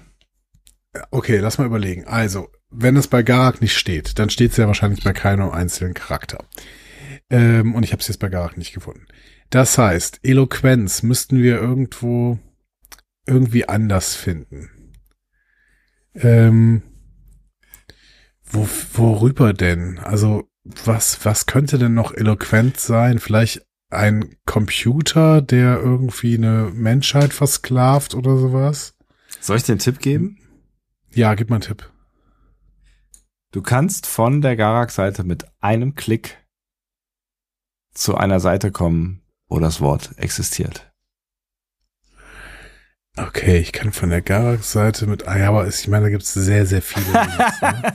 Okay, 1.10 1.38
lass 1.38 1.58
mal 1.58 1.66
überlegen. 1.66 2.06
Also, 2.06 2.50
wenn 2.70 2.98
es 2.98 3.08
bei 3.08 3.24
Garak 3.24 3.62
nicht 3.62 3.78
steht, 3.78 4.20
dann 4.20 4.30
steht 4.30 4.52
es 4.52 4.58
ja 4.58 4.68
wahrscheinlich 4.68 5.04
bei 5.04 5.14
keinem 5.14 5.50
einzelnen 5.50 5.94
Charakter. 5.94 6.46
Ähm, 7.30 7.76
und 7.76 7.84
ich 7.84 7.92
habe 7.92 8.02
es 8.02 8.08
jetzt 8.08 8.20
bei 8.20 8.30
Garak 8.30 8.58
nicht 8.58 8.74
gefunden. 8.74 9.08
Das 9.50 9.78
heißt, 9.78 10.20
Eloquenz 10.24 11.04
müssten 11.04 11.42
wir 11.42 11.58
irgendwo 11.60 12.40
irgendwie 13.26 13.68
anders 13.68 14.16
finden. 14.16 14.70
Ähm, 16.14 16.82
wo, 18.52 18.68
worüber 18.94 19.54
denn? 19.54 20.00
Also, 20.00 20.50
was, 20.64 21.26
was 21.26 21.46
könnte 21.46 21.78
denn 21.78 21.94
noch 21.94 22.14
eloquent 22.14 22.80
sein? 22.80 23.20
Vielleicht 23.20 23.66
ein 23.90 24.36
Computer, 24.46 25.42
der 25.42 25.80
irgendwie 25.80 26.36
eine 26.36 26.72
Menschheit 26.74 27.34
versklavt 27.34 28.16
oder 28.16 28.38
sowas? 28.38 28.96
Soll 29.40 29.58
ich 29.58 29.64
dir 29.64 29.74
einen 29.74 29.80
Tipp 29.80 30.00
geben? 30.00 30.38
Ja, 31.14 31.34
gib 31.36 31.50
mal 31.50 31.58
einen 31.58 31.64
Tipp. 31.64 31.92
Du 33.52 33.62
kannst 33.62 34.08
von 34.08 34.42
der 34.42 34.56
Garak-Seite 34.56 35.24
mit 35.24 35.46
einem 35.60 35.96
Klick 35.96 36.38
zu 37.94 38.16
einer 38.16 38.40
Seite 38.40 38.72
kommen, 38.72 39.24
wo 39.50 39.60
das 39.60 39.82
Wort 39.82 40.18
existiert. 40.18 40.91
Okay, 43.18 43.58
ich 43.58 43.74
kann 43.74 43.92
von 43.92 44.10
der 44.10 44.22
Garak-Seite 44.22 45.06
mit, 45.06 45.28
ah 45.28 45.38
ja, 45.38 45.50
aber 45.50 45.68
ich 45.68 45.88
meine, 45.90 46.06
da 46.06 46.10
gibt 46.10 46.24
es 46.24 46.34
sehr, 46.34 46.66
sehr 46.66 46.82
viele. 46.82 47.06
Links, 47.38 47.62
ne? 47.62 47.94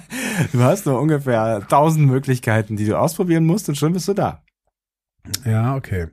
Du 0.53 0.61
hast 0.61 0.85
nur 0.85 1.01
ungefähr 1.01 1.67
tausend 1.69 2.07
Möglichkeiten, 2.07 2.77
die 2.77 2.85
du 2.85 2.99
ausprobieren 2.99 3.47
musst 3.47 3.69
und 3.69 3.77
schon 3.77 3.95
bist 3.95 4.09
du 4.09 4.15
da. 4.15 4.45
ja, 5.45 5.75
okay. 5.75 6.09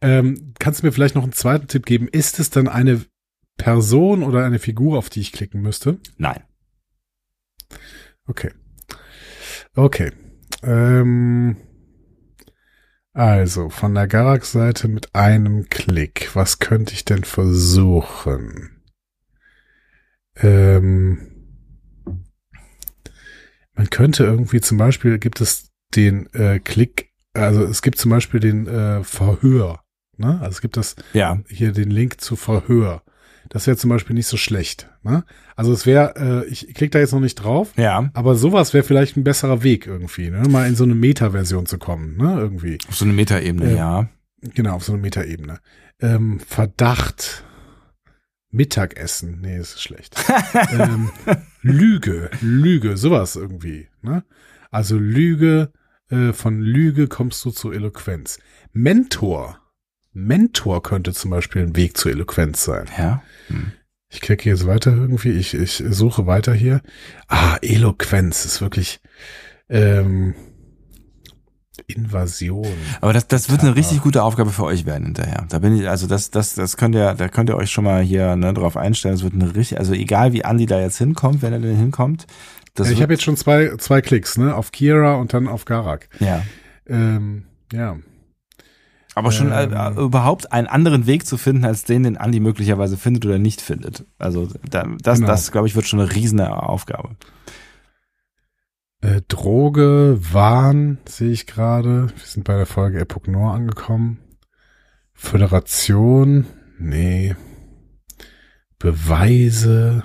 Ähm, 0.00 0.54
kannst 0.58 0.82
du 0.82 0.86
mir 0.86 0.92
vielleicht 0.92 1.14
noch 1.14 1.22
einen 1.22 1.32
zweiten 1.32 1.68
Tipp 1.68 1.84
geben? 1.84 2.08
Ist 2.08 2.40
es 2.40 2.50
dann 2.50 2.68
eine 2.68 3.04
Person 3.58 4.22
oder 4.22 4.44
eine 4.44 4.58
Figur, 4.58 4.98
auf 4.98 5.10
die 5.10 5.20
ich 5.20 5.32
klicken 5.32 5.60
müsste? 5.60 5.98
Nein. 6.16 6.42
Okay. 8.26 8.50
Okay. 9.76 10.10
Ähm, 10.62 11.56
also, 13.14 13.68
von 13.68 13.94
der 13.94 14.08
Garak-Seite 14.08 14.88
mit 14.88 15.14
einem 15.14 15.68
Klick. 15.68 16.30
Was 16.34 16.58
könnte 16.58 16.94
ich 16.94 17.04
denn 17.04 17.24
versuchen? 17.24 18.82
Ähm, 20.36 21.28
man 23.74 23.90
könnte 23.90 24.24
irgendwie 24.24 24.60
zum 24.60 24.78
Beispiel 24.78 25.18
gibt 25.18 25.40
es 25.40 25.70
den 25.94 26.32
äh, 26.32 26.58
Klick, 26.58 27.10
also 27.34 27.64
es 27.64 27.82
gibt 27.82 27.98
zum 27.98 28.10
Beispiel 28.10 28.40
den 28.40 28.66
äh, 28.66 29.04
Verhör. 29.04 29.80
Ne? 30.16 30.38
Also 30.40 30.50
es 30.50 30.60
gibt 30.60 30.76
das 30.76 30.96
Ja. 31.12 31.38
hier 31.48 31.72
den 31.72 31.90
Link 31.90 32.20
zu 32.20 32.36
Verhör. 32.36 33.02
Das 33.48 33.66
wäre 33.66 33.76
zum 33.76 33.90
Beispiel 33.90 34.14
nicht 34.14 34.26
so 34.28 34.36
schlecht. 34.36 34.88
Ne? 35.02 35.24
Also 35.56 35.72
es 35.72 35.84
wäre, 35.86 36.44
äh, 36.46 36.48
ich 36.48 36.72
klicke 36.74 36.90
da 36.90 36.98
jetzt 37.00 37.12
noch 37.12 37.20
nicht 37.20 37.34
drauf, 37.36 37.72
Ja. 37.76 38.10
aber 38.14 38.34
sowas 38.34 38.72
wäre 38.74 38.84
vielleicht 38.84 39.16
ein 39.16 39.24
besserer 39.24 39.62
Weg 39.62 39.86
irgendwie, 39.86 40.30
ne? 40.30 40.48
mal 40.48 40.66
in 40.68 40.74
so 40.76 40.84
eine 40.84 40.94
Meta-Version 40.94 41.66
zu 41.66 41.78
kommen, 41.78 42.16
ne? 42.16 42.34
irgendwie. 42.38 42.78
Auf 42.88 42.96
so 42.96 43.04
eine 43.04 43.14
Metaebene, 43.14 43.70
Ja. 43.70 43.76
ja. 44.02 44.08
Genau, 44.54 44.74
auf 44.74 44.84
so 44.84 44.92
eine 44.92 45.02
Metaebene. 45.02 45.60
Ähm, 46.00 46.40
Verdacht. 46.40 47.44
Mittagessen. 48.50 49.40
Nee, 49.40 49.58
ist 49.58 49.80
schlecht. 49.80 50.16
ähm, 50.72 51.10
Lüge. 51.62 52.30
Lüge. 52.40 52.96
Sowas 52.96 53.36
irgendwie. 53.36 53.88
Ne? 54.02 54.24
Also 54.70 54.98
Lüge. 54.98 55.72
Äh, 56.10 56.32
von 56.32 56.60
Lüge 56.60 57.08
kommst 57.08 57.44
du 57.44 57.50
zu 57.50 57.72
Eloquenz. 57.72 58.38
Mentor. 58.72 59.58
Mentor 60.12 60.82
könnte 60.82 61.12
zum 61.12 61.30
Beispiel 61.30 61.62
ein 61.62 61.76
Weg 61.76 61.96
zur 61.96 62.12
Eloquenz 62.12 62.64
sein. 62.64 62.86
Ja. 62.98 63.22
Ich 64.08 64.20
klicke 64.20 64.48
jetzt 64.50 64.66
weiter 64.66 64.92
irgendwie. 64.92 65.30
Ich, 65.30 65.54
ich 65.54 65.82
suche 65.88 66.26
weiter 66.26 66.52
hier. 66.52 66.82
Ah, 67.28 67.56
Eloquenz 67.62 68.44
ist 68.44 68.60
wirklich 68.60 69.00
ähm, 69.70 70.34
Invasion. 71.86 72.66
Aber 73.00 73.12
das, 73.12 73.26
das 73.26 73.50
wird 73.50 73.62
eine 73.62 73.74
richtig 73.74 74.02
gute 74.02 74.22
Aufgabe 74.22 74.50
für 74.50 74.64
euch 74.64 74.84
werden 74.84 75.04
hinterher. 75.06 75.46
Da 75.48 75.58
bin 75.58 75.74
ich, 75.76 75.88
also 75.88 76.06
das, 76.06 76.30
das, 76.30 76.54
das 76.54 76.76
könnt 76.76 76.94
ihr, 76.94 77.14
da 77.14 77.28
könnt 77.28 77.48
ihr 77.48 77.56
euch 77.56 77.70
schon 77.70 77.84
mal 77.84 78.02
hier 78.02 78.36
ne, 78.36 78.52
drauf 78.52 78.76
einstellen. 78.76 79.14
Es 79.14 79.22
wird 79.22 79.34
eine 79.34 79.54
richtig, 79.54 79.78
also 79.78 79.94
egal 79.94 80.32
wie 80.32 80.44
Andi 80.44 80.66
da 80.66 80.78
jetzt 80.80 80.98
hinkommt, 80.98 81.40
wenn 81.42 81.52
er 81.52 81.60
denn 81.60 81.76
hinkommt. 81.76 82.26
Das 82.74 82.90
ich 82.90 83.02
habe 83.02 83.14
jetzt 83.14 83.22
schon 83.22 83.36
zwei, 83.36 83.76
zwei 83.78 84.00
Klicks, 84.00 84.38
ne? 84.38 84.54
Auf 84.54 84.72
Kira 84.72 85.16
und 85.16 85.34
dann 85.34 85.48
auf 85.48 85.64
Garak. 85.64 86.08
ja. 86.20 86.42
Ähm, 86.86 87.44
ja. 87.72 87.96
Aber 89.14 89.30
schon 89.32 89.52
Ähm. 89.52 89.72
äh, 89.72 89.90
überhaupt 90.00 90.52
einen 90.52 90.66
anderen 90.66 91.06
Weg 91.06 91.26
zu 91.26 91.36
finden, 91.36 91.64
als 91.64 91.84
den, 91.84 92.02
den 92.04 92.16
Andi 92.16 92.40
möglicherweise 92.40 92.96
findet 92.96 93.26
oder 93.26 93.38
nicht 93.38 93.60
findet. 93.60 94.06
Also 94.18 94.48
da, 94.70 94.86
das, 95.02 95.18
Genau. 95.18 95.30
das 95.30 95.52
glaube 95.52 95.66
ich, 95.66 95.74
wird 95.76 95.86
schon 95.86 96.00
eine 96.00 96.14
riesige 96.14 96.50
Aufgabe. 96.50 97.16
Äh, 99.02 99.20
Droge, 99.28 100.18
Wahn, 100.32 100.98
sehe 101.06 101.32
ich 101.32 101.46
gerade. 101.46 102.06
Wir 102.16 102.24
sind 102.24 102.44
bei 102.44 102.56
der 102.56 102.66
Folge 102.66 103.00
Epoch 103.00 103.26
Noir 103.26 103.52
angekommen. 103.52 104.18
Föderation, 105.12 106.46
nee. 106.78 107.34
Beweise. 108.78 110.04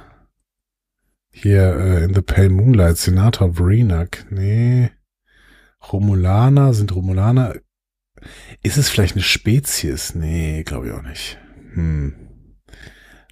Hier 1.32 1.76
äh, 1.76 2.04
in 2.04 2.14
The 2.14 2.22
Pale 2.22 2.50
Moonlight, 2.50 2.98
Senator 2.98 3.50
Brenak, 3.50 4.26
nee. 4.32 4.90
Romulaner, 5.92 6.74
sind 6.74 6.94
Romulaner. 6.96 7.54
Ist 8.62 8.78
es 8.78 8.90
vielleicht 8.90 9.16
eine 9.16 9.24
Spezies? 9.24 10.16
Nee, 10.16 10.64
glaube 10.64 10.88
ich 10.88 10.94
auch 10.94 11.02
nicht. 11.02 11.38
Hm. 11.74 12.16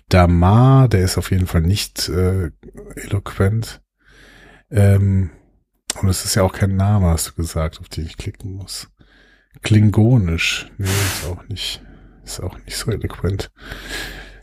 Damar, 0.10 0.88
der 0.88 1.02
ist 1.02 1.18
auf 1.18 1.32
jeden 1.32 1.48
Fall 1.48 1.62
nicht 1.62 2.10
äh, 2.10 2.52
eloquent. 2.96 3.82
Ähm, 4.70 5.32
und 6.02 6.10
es 6.10 6.26
ist 6.26 6.36
ja 6.36 6.44
auch 6.44 6.54
kein 6.54 6.76
Name, 6.76 7.08
hast 7.08 7.30
du 7.30 7.34
gesagt, 7.34 7.80
auf 7.80 7.90
den 7.90 8.06
ich 8.06 8.18
klicken 8.18 8.54
muss. 8.54 8.90
Klingonisch. 9.62 10.72
Nee, 10.78 10.86
ist 10.86 11.26
auch 11.28 11.48
nicht, 11.48 11.82
ist 12.24 12.42
auch 12.42 12.58
nicht 12.66 12.78
so 12.78 12.92
eloquent. 12.92 13.52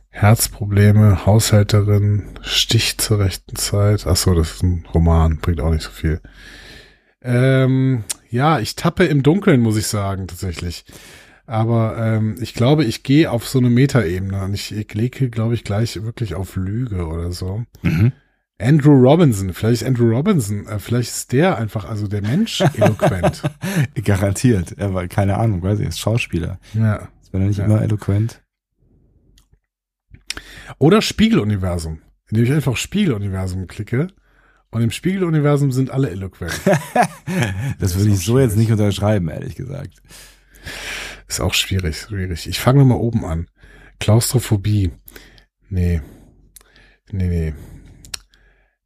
Herzprobleme, 0.09 1.25
Haushälterin, 1.27 2.39
Stich 2.43 2.99
zur 2.99 3.21
rechten 3.21 3.57
Zeit. 3.57 4.07
Ach 4.07 4.17
so, 4.17 4.35
das 4.35 4.53
ist 4.53 4.63
ein 4.63 4.87
Roman, 4.93 5.39
bringt 5.39 5.61
auch 5.61 5.71
nicht 5.71 5.85
so 5.85 5.91
viel. 5.91 6.21
Ähm, 7.23 8.05
ja, 8.33 8.59
ich 8.59 8.75
tappe 8.77 9.05
im 9.05 9.23
Dunkeln, 9.23 9.61
muss 9.61 9.77
ich 9.77 9.87
sagen, 9.87 10.27
tatsächlich. 10.27 10.85
Aber 11.47 11.97
ähm, 11.99 12.37
ich 12.41 12.55
glaube, 12.55 12.85
ich 12.85 13.03
gehe 13.03 13.31
auf 13.31 13.47
so 13.47 13.59
eine 13.59 13.69
Metaebene 13.71 14.43
und 14.43 14.55
ich, 14.55 14.75
ich 14.75 14.89
klicke, 14.89 15.29
glaube 15.29 15.55
ich, 15.55 15.65
gleich 15.65 16.03
wirklich 16.03 16.35
auf 16.35 16.57
Lüge 16.57 17.07
oder 17.07 17.31
so. 17.33 17.65
Mhm. 17.83 18.13
Andrew 18.59 18.93
Robinson, 18.93 19.53
vielleicht 19.53 19.83
ist 19.83 19.89
Andrew 19.89 20.09
Robinson, 20.15 20.67
äh, 20.67 20.79
vielleicht 20.79 21.11
ist 21.11 21.33
der 21.33 21.59
einfach, 21.59 21.85
also 21.85 22.07
der 22.09 22.23
Mensch 22.23 22.61
eloquent. 22.77 23.43
Garantiert. 24.05 24.73
Er 24.79 24.95
war, 24.95 25.07
keine 25.09 25.37
Ahnung, 25.37 25.63
weiß 25.63 25.81
ich, 25.81 25.89
ist 25.89 25.99
Schauspieler. 26.01 26.59
ja. 26.75 27.09
Ist 27.21 27.33
man 27.33 27.47
nicht 27.47 27.59
Ja. 27.59 27.65
immer 27.65 27.83
eloquent? 27.83 28.41
Oder 30.79 31.03
Spiegeluniversum, 31.03 32.01
indem 32.31 32.45
ich 32.45 32.53
einfach 32.53 32.77
Spiegeluniversum 32.77 33.67
klicke 33.67 34.09
und 34.73 34.83
im 34.83 34.91
Spiegeluniversum 34.91 35.71
sind 35.71 35.91
alle 35.91 36.11
eloquent. 36.11 36.53
Das 37.79 37.93
ist 37.93 37.99
würde 37.99 38.11
ich 38.11 38.25
so 38.25 38.39
jetzt 38.39 38.53
schwierig. 38.53 38.57
nicht 38.57 38.73
unterschreiben, 38.73 39.29
ehrlich 39.29 39.55
gesagt. 39.55 40.03
Ist 41.29 41.41
auch 41.41 41.55
schwierig, 41.55 41.99
schwierig. 41.99 42.49
Ich 42.49 42.59
fange 42.59 42.85
mal 42.85 42.97
oben 42.97 43.25
an. 43.25 43.49
Klaustrophobie. 44.01 44.93
Nee. 45.69 46.03
Nee, 47.11 47.29
nee. 47.29 47.55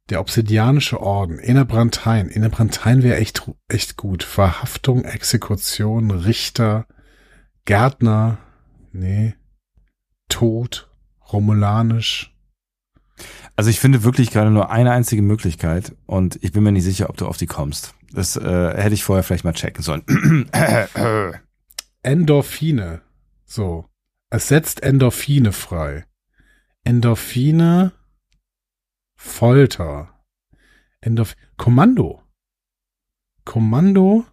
Der 0.09 0.19
Obsidianische 0.19 1.01
Orden. 1.01 1.39
Innerbrantein. 1.39 2.27
Innerbrantein 2.29 3.03
wäre 3.03 3.17
echt, 3.17 3.49
echt 3.67 3.97
gut. 3.97 4.23
Verhaftung, 4.23 5.03
Exekution, 5.05 6.11
Richter, 6.11 6.85
Gärtner. 7.65 8.37
Nee. 8.91 9.35
Tod. 10.29 10.89
Romulanisch. 11.31 12.36
Also 13.55 13.69
ich 13.69 13.79
finde 13.79 14.03
wirklich 14.03 14.31
gerade 14.31 14.51
nur 14.51 14.71
eine 14.71 14.91
einzige 14.91 15.21
Möglichkeit 15.21 15.95
und 16.05 16.37
ich 16.43 16.51
bin 16.51 16.63
mir 16.63 16.71
nicht 16.71 16.83
sicher, 16.83 17.09
ob 17.09 17.17
du 17.17 17.27
auf 17.27 17.37
die 17.37 17.47
kommst. 17.47 17.95
Das 18.11 18.35
äh, 18.35 18.81
hätte 18.81 18.93
ich 18.93 19.03
vorher 19.03 19.23
vielleicht 19.23 19.43
mal 19.43 19.53
checken 19.53 19.83
sollen. 19.83 20.03
Endorphine. 22.03 23.01
So. 23.45 23.85
Es 24.29 24.47
setzt 24.47 24.83
Endorphine 24.83 25.51
frei. 25.51 26.05
Endorphine. 26.83 27.91
Folter. 29.15 30.09
Endorph 31.01 31.35
Kommando. 31.57 32.21
Kommando. 33.45 34.25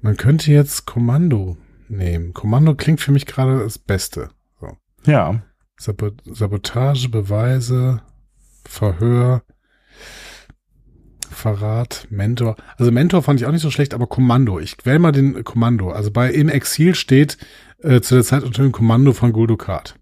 Man 0.00 0.16
könnte 0.16 0.52
jetzt 0.52 0.86
Kommando 0.86 1.56
nehmen. 1.88 2.34
Kommando 2.34 2.74
klingt 2.74 3.00
für 3.00 3.12
mich 3.12 3.26
gerade 3.26 3.58
das 3.58 3.78
Beste. 3.78 4.30
So. 4.60 4.76
ja. 5.04 5.42
Sabo 5.76 6.10
Sabotage, 6.24 7.08
Beweise, 7.08 8.02
Verhör, 8.64 9.42
Verrat, 11.30 12.06
Mentor. 12.10 12.56
Also 12.76 12.92
Mentor 12.92 13.22
fand 13.22 13.40
ich 13.40 13.46
auch 13.46 13.52
nicht 13.52 13.62
so 13.62 13.70
schlecht, 13.70 13.92
aber 13.92 14.06
Kommando. 14.06 14.58
Ich 14.60 14.76
wähle 14.84 14.98
mal 14.98 15.12
den 15.12 15.44
Kommando. 15.44 15.90
Also 15.90 16.10
bei 16.10 16.30
Im 16.30 16.48
Exil 16.48 16.94
steht 16.94 17.38
äh, 17.82 18.00
zu 18.00 18.14
der 18.14 18.24
Zeit 18.24 18.44
unter 18.44 18.62
dem 18.62 18.72
Kommando 18.72 19.12
von 19.12 19.32
Guldukat. 19.32 19.98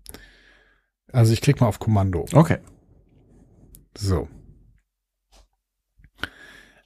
Also 1.13 1.33
ich 1.33 1.41
klicke 1.41 1.61
mal 1.61 1.69
auf 1.69 1.79
Kommando. 1.79 2.27
Okay. 2.33 2.59
So. 3.97 4.29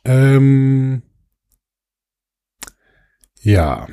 Ähm, 0.05 1.03
ja. 3.40 3.87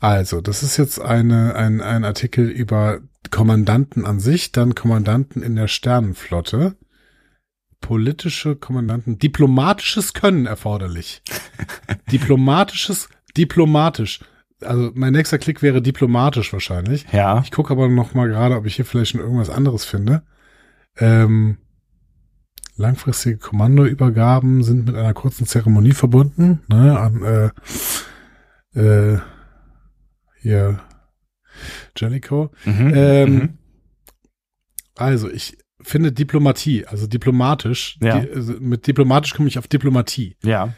Also, 0.00 0.42
das 0.42 0.62
ist 0.62 0.76
jetzt 0.76 1.00
eine, 1.00 1.54
ein, 1.54 1.80
ein 1.80 2.04
Artikel 2.04 2.48
über 2.48 3.00
Kommandanten 3.34 4.06
an 4.06 4.20
sich, 4.20 4.52
dann 4.52 4.76
Kommandanten 4.76 5.42
in 5.42 5.56
der 5.56 5.66
Sternenflotte, 5.66 6.76
politische 7.80 8.54
Kommandanten, 8.54 9.18
diplomatisches 9.18 10.14
Können 10.14 10.46
erforderlich. 10.46 11.20
diplomatisches, 12.12 13.08
diplomatisch. 13.36 14.20
Also 14.60 14.92
mein 14.94 15.14
nächster 15.14 15.38
Klick 15.38 15.62
wäre 15.62 15.82
diplomatisch 15.82 16.52
wahrscheinlich. 16.52 17.06
Ja. 17.10 17.40
Ich 17.42 17.50
gucke 17.50 17.72
aber 17.72 17.88
noch 17.88 18.14
mal 18.14 18.28
gerade, 18.28 18.54
ob 18.54 18.66
ich 18.66 18.76
hier 18.76 18.84
vielleicht 18.84 19.10
schon 19.10 19.20
irgendwas 19.20 19.50
anderes 19.50 19.84
finde. 19.84 20.22
Ähm, 20.98 21.58
langfristige 22.76 23.38
Kommandoübergaben 23.38 24.62
sind 24.62 24.86
mit 24.86 24.94
einer 24.94 25.12
kurzen 25.12 25.48
Zeremonie 25.48 25.90
verbunden. 25.90 26.60
Ne, 26.68 26.96
an, 26.96 27.50
äh, 28.74 28.80
äh, 28.80 29.18
hier 30.40 30.78
Jellicoe. 31.96 32.50
Mhm. 32.64 32.92
Ähm, 32.94 33.34
Mhm. 33.34 33.58
Also 34.96 35.28
ich 35.30 35.58
finde 35.80 36.12
Diplomatie, 36.12 36.86
also 36.86 37.06
diplomatisch. 37.06 37.98
Ja. 38.00 38.20
Die, 38.20 38.30
also 38.30 38.52
mit 38.60 38.86
diplomatisch 38.86 39.34
komme 39.34 39.48
ich 39.48 39.58
auf 39.58 39.66
Diplomatie. 39.66 40.36
Ja. 40.44 40.72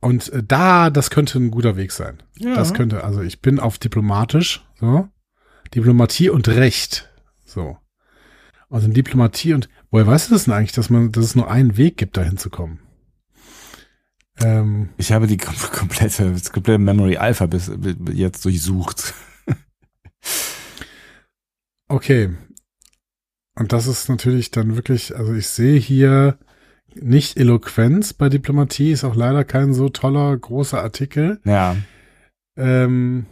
Und 0.00 0.30
äh, 0.32 0.42
da, 0.42 0.88
das 0.90 1.10
könnte 1.10 1.38
ein 1.38 1.50
guter 1.50 1.76
Weg 1.76 1.92
sein. 1.92 2.22
ja. 2.38 2.54
Das 2.54 2.72
könnte, 2.74 3.04
also 3.04 3.20
ich 3.22 3.40
bin 3.42 3.60
auf 3.60 3.78
diplomatisch, 3.78 4.64
so. 4.80 5.08
Diplomatie 5.74 6.30
und 6.30 6.48
Recht, 6.48 7.10
so. 7.44 7.76
In 8.70 8.92
Diplomatie 8.94 9.52
und, 9.54 9.68
woher 9.90 10.06
weißt 10.06 10.28
du 10.30 10.34
das 10.34 10.44
denn 10.44 10.54
eigentlich, 10.54 10.72
dass 10.72 10.90
man, 10.90 11.12
dass 11.12 11.24
es 11.24 11.34
nur 11.34 11.50
einen 11.50 11.76
Weg 11.76 11.96
gibt, 11.96 12.16
da 12.16 12.22
hinzukommen? 12.22 12.80
Ähm, 14.42 14.90
Ich 14.98 15.12
habe 15.12 15.26
die 15.26 15.36
kom 15.36 15.54
komplette, 15.72 16.32
das 16.32 16.52
komplette 16.52 16.78
Memory 16.78 17.16
Alpha 17.16 17.46
bis 17.46 17.70
bis 17.74 17.96
jetzt 18.12 18.44
durchsucht. 18.44 19.14
Okay. 21.88 22.34
Und 23.54 23.72
das 23.72 23.86
ist 23.86 24.08
natürlich 24.08 24.50
dann 24.50 24.76
wirklich, 24.76 25.16
also 25.16 25.32
ich 25.34 25.48
sehe 25.48 25.78
hier 25.78 26.38
nicht 26.94 27.38
Eloquenz 27.38 28.12
bei 28.12 28.28
Diplomatie, 28.28 28.92
ist 28.92 29.04
auch 29.04 29.16
leider 29.16 29.44
kein 29.44 29.74
so 29.74 29.88
toller, 29.88 30.36
großer 30.36 30.82
Artikel. 30.82 31.40
Ja. 31.44 31.76
Ähm, 32.56 33.26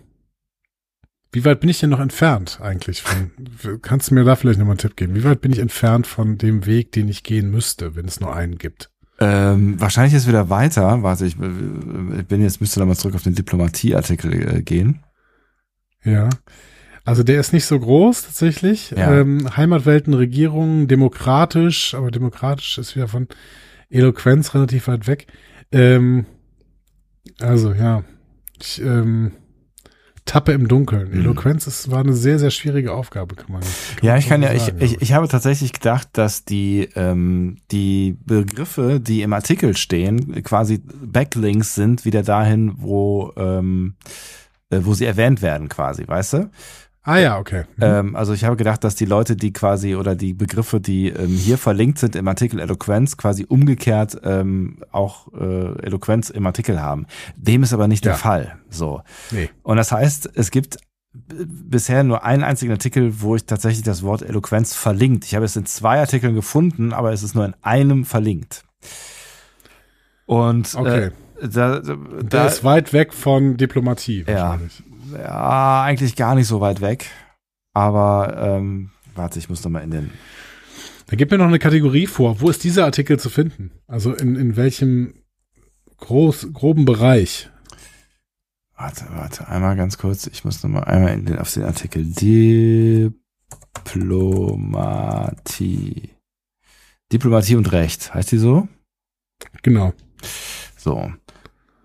wie 1.33 1.45
weit 1.45 1.61
bin 1.61 1.69
ich 1.69 1.81
denn 1.81 1.91
noch 1.91 2.01
entfernt 2.01 2.61
eigentlich 2.63 3.03
von, 3.03 3.33
kannst 3.83 4.11
du 4.11 4.15
mir 4.15 4.25
da 4.25 4.37
vielleicht 4.37 4.59
nochmal 4.59 4.75
einen 4.75 4.79
Tipp 4.79 4.97
geben? 4.97 5.15
Wie 5.15 5.25
weit 5.25 5.41
bin 5.41 5.53
ich 5.53 5.59
entfernt 5.59 6.07
von 6.07 6.39
dem 6.39 6.65
Weg, 6.65 6.93
den 6.93 7.09
ich 7.09 7.23
gehen 7.23 7.51
müsste, 7.51 7.97
wenn 7.97 8.07
es 8.07 8.21
nur 8.21 8.35
einen 8.35 8.57
gibt? 8.57 8.91
Ähm, 9.19 9.81
wahrscheinlich 9.81 10.15
ist 10.15 10.29
wieder 10.29 10.49
weiter. 10.49 11.03
Warte, 11.03 11.27
ich, 11.27 11.35
ich 11.35 12.27
bin 12.27 12.43
jetzt, 12.43 12.61
müsste 12.61 12.81
da 12.81 12.87
mal 12.87 12.97
zurück 12.97 13.15
auf 13.15 13.23
den 13.23 13.35
Diplomatie-Artikel 13.35 14.57
äh, 14.57 14.63
gehen. 14.63 15.03
Ja. 16.03 16.29
Also 17.05 17.23
der 17.23 17.39
ist 17.39 17.53
nicht 17.53 17.67
so 17.67 17.79
groß 17.79 18.23
tatsächlich. 18.23 18.91
Ja. 18.91 19.21
Ähm, 19.21 19.57
Heimatwelten, 19.57 20.15
Regierungen, 20.15 20.89
demokratisch, 20.89 21.95
aber 21.95 22.11
demokratisch 22.11 22.79
ist 22.79 22.97
wieder 22.97 23.09
von 23.09 23.29
Eloquenz 23.91 24.55
relativ 24.55 24.89
weit 24.89 25.07
weg. 25.07 25.27
Ähm, 25.71 26.25
also 27.41 27.73
ja, 27.73 28.05
ich 28.61 28.81
ähm, 28.81 29.33
tappe 30.25 30.53
im 30.53 30.69
Dunkeln. 30.69 31.11
Mhm. 31.11 31.21
Eloquenz 31.21 31.67
ist, 31.67 31.91
war 31.91 32.01
eine 32.01 32.15
sehr, 32.15 32.39
sehr 32.39 32.51
schwierige 32.51 32.93
Aufgabe, 32.93 33.35
kann 33.35 33.53
man. 33.53 33.61
Kann 33.61 33.71
Ja, 34.03 34.13
man 34.13 34.19
ich 34.21 34.29
kann 34.29 34.43
ja, 34.43 34.53
ich, 34.53 34.63
sagen, 34.63 34.79
ich, 34.81 35.03
ich 35.03 35.13
habe 35.13 35.29
tatsächlich 35.29 35.73
gedacht, 35.73 36.09
dass 36.13 36.45
die, 36.45 36.89
ähm, 36.95 37.59
die 37.71 38.17
Begriffe, 38.25 39.01
die 39.01 39.23
im 39.23 39.33
Artikel 39.33 39.77
stehen, 39.77 40.43
quasi 40.43 40.81
Backlinks 40.83 41.75
sind 41.75 42.05
wieder 42.05 42.23
dahin, 42.23 42.73
wo, 42.77 43.33
ähm, 43.37 43.97
äh, 44.71 44.81
wo 44.83 44.95
sie 44.95 45.05
erwähnt 45.05 45.43
werden, 45.43 45.69
quasi, 45.69 46.09
weißt 46.09 46.33
du? 46.35 46.51
Ah 47.07 47.19
ja, 47.19 47.39
okay. 47.39 47.65
Mhm. 47.77 47.83
Ähm, 47.83 48.17
also 48.17 48.33
ich 48.33 48.45
habe 48.45 48.57
gedacht, 48.57 48.83
dass 48.83 48.95
die 48.95 49.05
Leute, 49.05 49.37
die 49.37 49.53
quasi 49.53 49.95
oder 49.95 50.15
die 50.17 50.33
Begriffe, 50.33 50.81
die 50.81 51.09
ähm, 51.11 51.29
hier 51.29 51.59
verlinkt 51.59 51.99
sind 51.99 52.17
im 52.17 52.27
Artikel 52.27 52.61
Eloquenz, 52.61 53.19
quasi 53.19 53.45
umgekehrt 53.47 54.19
ähm, 54.25 54.79
auch 54.91 55.29
äh, 55.35 55.83
Eloquenz 55.85 56.31
im 56.31 56.47
Artikel 56.47 56.81
haben. 56.81 57.07
Dem 57.37 57.63
ist 57.63 57.75
aber 57.75 57.89
nicht 57.89 58.05
Ja. 58.07 58.13
der 58.13 58.19
Fall. 58.19 58.57
So. 58.71 59.03
Nee. 59.31 59.51
Und 59.63 59.77
das 59.77 59.93
heißt, 59.93 60.31
es 60.35 60.51
gibt 60.51 60.79
b- 61.13 61.45
bisher 61.47 62.05
nur 62.05 62.25
einen 62.25 62.43
einzigen 62.43 62.73
Artikel, 62.73 63.21
wo 63.21 63.37
ich 63.37 63.45
tatsächlich 63.45 63.83
das 63.85 64.03
Wort 64.03 64.23
Eloquenz 64.23 64.75
verlinkt. 64.75 65.27
Ich 65.27 65.35
habe 65.35 65.45
es 65.45 65.57
in 65.57 65.67
zwei 65.67 66.01
Artikeln 66.01 66.35
gefunden, 66.35 66.95
aber 66.95 67.13
es 67.13 67.23
ist 67.23 67.35
nur 67.35 67.45
in 67.45 67.55
einem 67.61 68.07
verlinkt. 68.07 68.65
Und 70.27 70.75
Okay. 70.75 71.11
äh, 71.41 71.49
da, 71.49 71.81
da, 71.81 71.97
Der 72.23 72.47
ist 72.47 72.65
weit 72.65 72.93
weg 72.95 73.13
von 73.13 73.57
Diplomatie 73.59 74.27
wahrscheinlich. 74.27 74.79
ja, 74.79 74.85
eigentlich 75.13 76.17
gar 76.17 76.35
nicht 76.35 76.47
so 76.47 76.61
weit 76.61 76.81
weg. 76.81 77.11
Aber 77.73 78.37
ähm, 78.39 78.91
warte, 79.15 79.39
ich 79.39 79.49
muss 79.49 79.63
noch 79.65 79.71
mal 79.71 79.83
in 79.83 79.91
den. 79.91 80.11
Da 81.07 81.17
gib 81.17 81.31
mir 81.31 81.39
noch 81.39 81.47
eine 81.47 81.59
Kategorie 81.59 82.07
vor. 82.07 82.41
Wo 82.41 82.49
ist 82.49 82.65
dieser 82.65 82.85
Artikel 82.85 83.19
zu 83.19 83.29
finden? 83.29 83.73
Also 83.87 84.15
in, 84.15 84.37
in 84.37 84.57
welchem 84.57 85.15
groß, 85.99 86.53
groben 86.53 86.85
Bereich? 86.85 87.51
Warte, 88.77 89.07
warte, 89.11 89.49
einmal 89.49 89.77
ganz 89.77 89.99
kurz. 89.99 90.27
Ich 90.27 90.45
muss 90.45 90.63
noch 90.63 90.71
mal 90.71 90.85
einmal 90.85 91.13
in 91.15 91.27
den, 91.27 91.39
auf 91.39 91.53
den 91.53 91.65
Artikel 91.65 92.07
Diplomatie. 92.07 93.15
Diplomatie 97.13 97.57
und 97.57 97.71
Recht. 97.73 98.15
Heißt 98.15 98.33
die 98.33 98.39
so? 98.39 98.67
Genau. 99.63 99.93
So. 100.77 101.13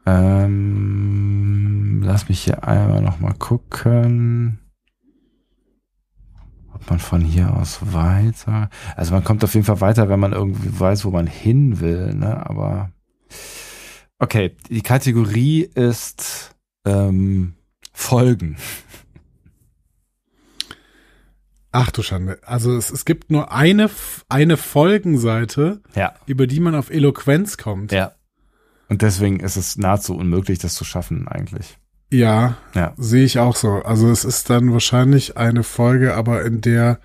Ähm, 0.09 2.01
lass 2.03 2.29
mich 2.29 2.41
hier 2.43 2.67
einmal 2.67 3.01
noch 3.01 3.19
mal 3.19 3.33
gucken. 3.33 4.59
Ob 6.73 6.89
man 6.89 6.99
von 6.99 7.21
hier 7.21 7.53
aus 7.55 7.79
weiter. 7.93 8.69
Also 8.95 9.13
man 9.13 9.23
kommt 9.23 9.43
auf 9.43 9.53
jeden 9.53 9.65
Fall 9.65 9.81
weiter, 9.81 10.09
wenn 10.09 10.19
man 10.19 10.33
irgendwie 10.33 10.79
weiß, 10.79 11.05
wo 11.05 11.11
man 11.11 11.27
hin 11.27 11.79
will, 11.79 12.13
ne? 12.15 12.45
Aber 12.49 12.91
okay, 14.17 14.55
die 14.69 14.81
Kategorie 14.81 15.61
ist 15.75 16.55
ähm, 16.85 17.53
Folgen. 17.93 18.57
Ach 21.71 21.91
du 21.91 22.01
Schande. 22.01 22.39
Also 22.45 22.75
es, 22.75 22.89
es 22.89 23.05
gibt 23.05 23.29
nur 23.29 23.51
eine, 23.51 23.91
eine 24.27 24.57
Folgenseite, 24.57 25.81
Ja. 25.95 26.15
über 26.25 26.47
die 26.47 26.59
man 26.59 26.73
auf 26.73 26.89
Eloquenz 26.89 27.57
kommt. 27.57 27.91
Ja. 27.91 28.13
Und 28.89 29.01
deswegen 29.03 29.39
ist 29.39 29.55
es 29.55 29.77
nahezu 29.77 30.15
unmöglich, 30.15 30.59
das 30.59 30.73
zu 30.73 30.83
schaffen, 30.83 31.27
eigentlich. 31.27 31.77
Ja, 32.11 32.57
Ja. 32.73 32.93
sehe 32.97 33.23
ich 33.23 33.37
auch 33.39 33.55
so. 33.55 33.83
Also 33.83 34.09
es 34.09 34.25
ist 34.25 34.49
dann 34.49 34.73
wahrscheinlich 34.73 35.37
eine 35.37 35.63
Folge, 35.63 36.15
aber 36.15 36.43
in 36.43 36.61
der 36.61 36.99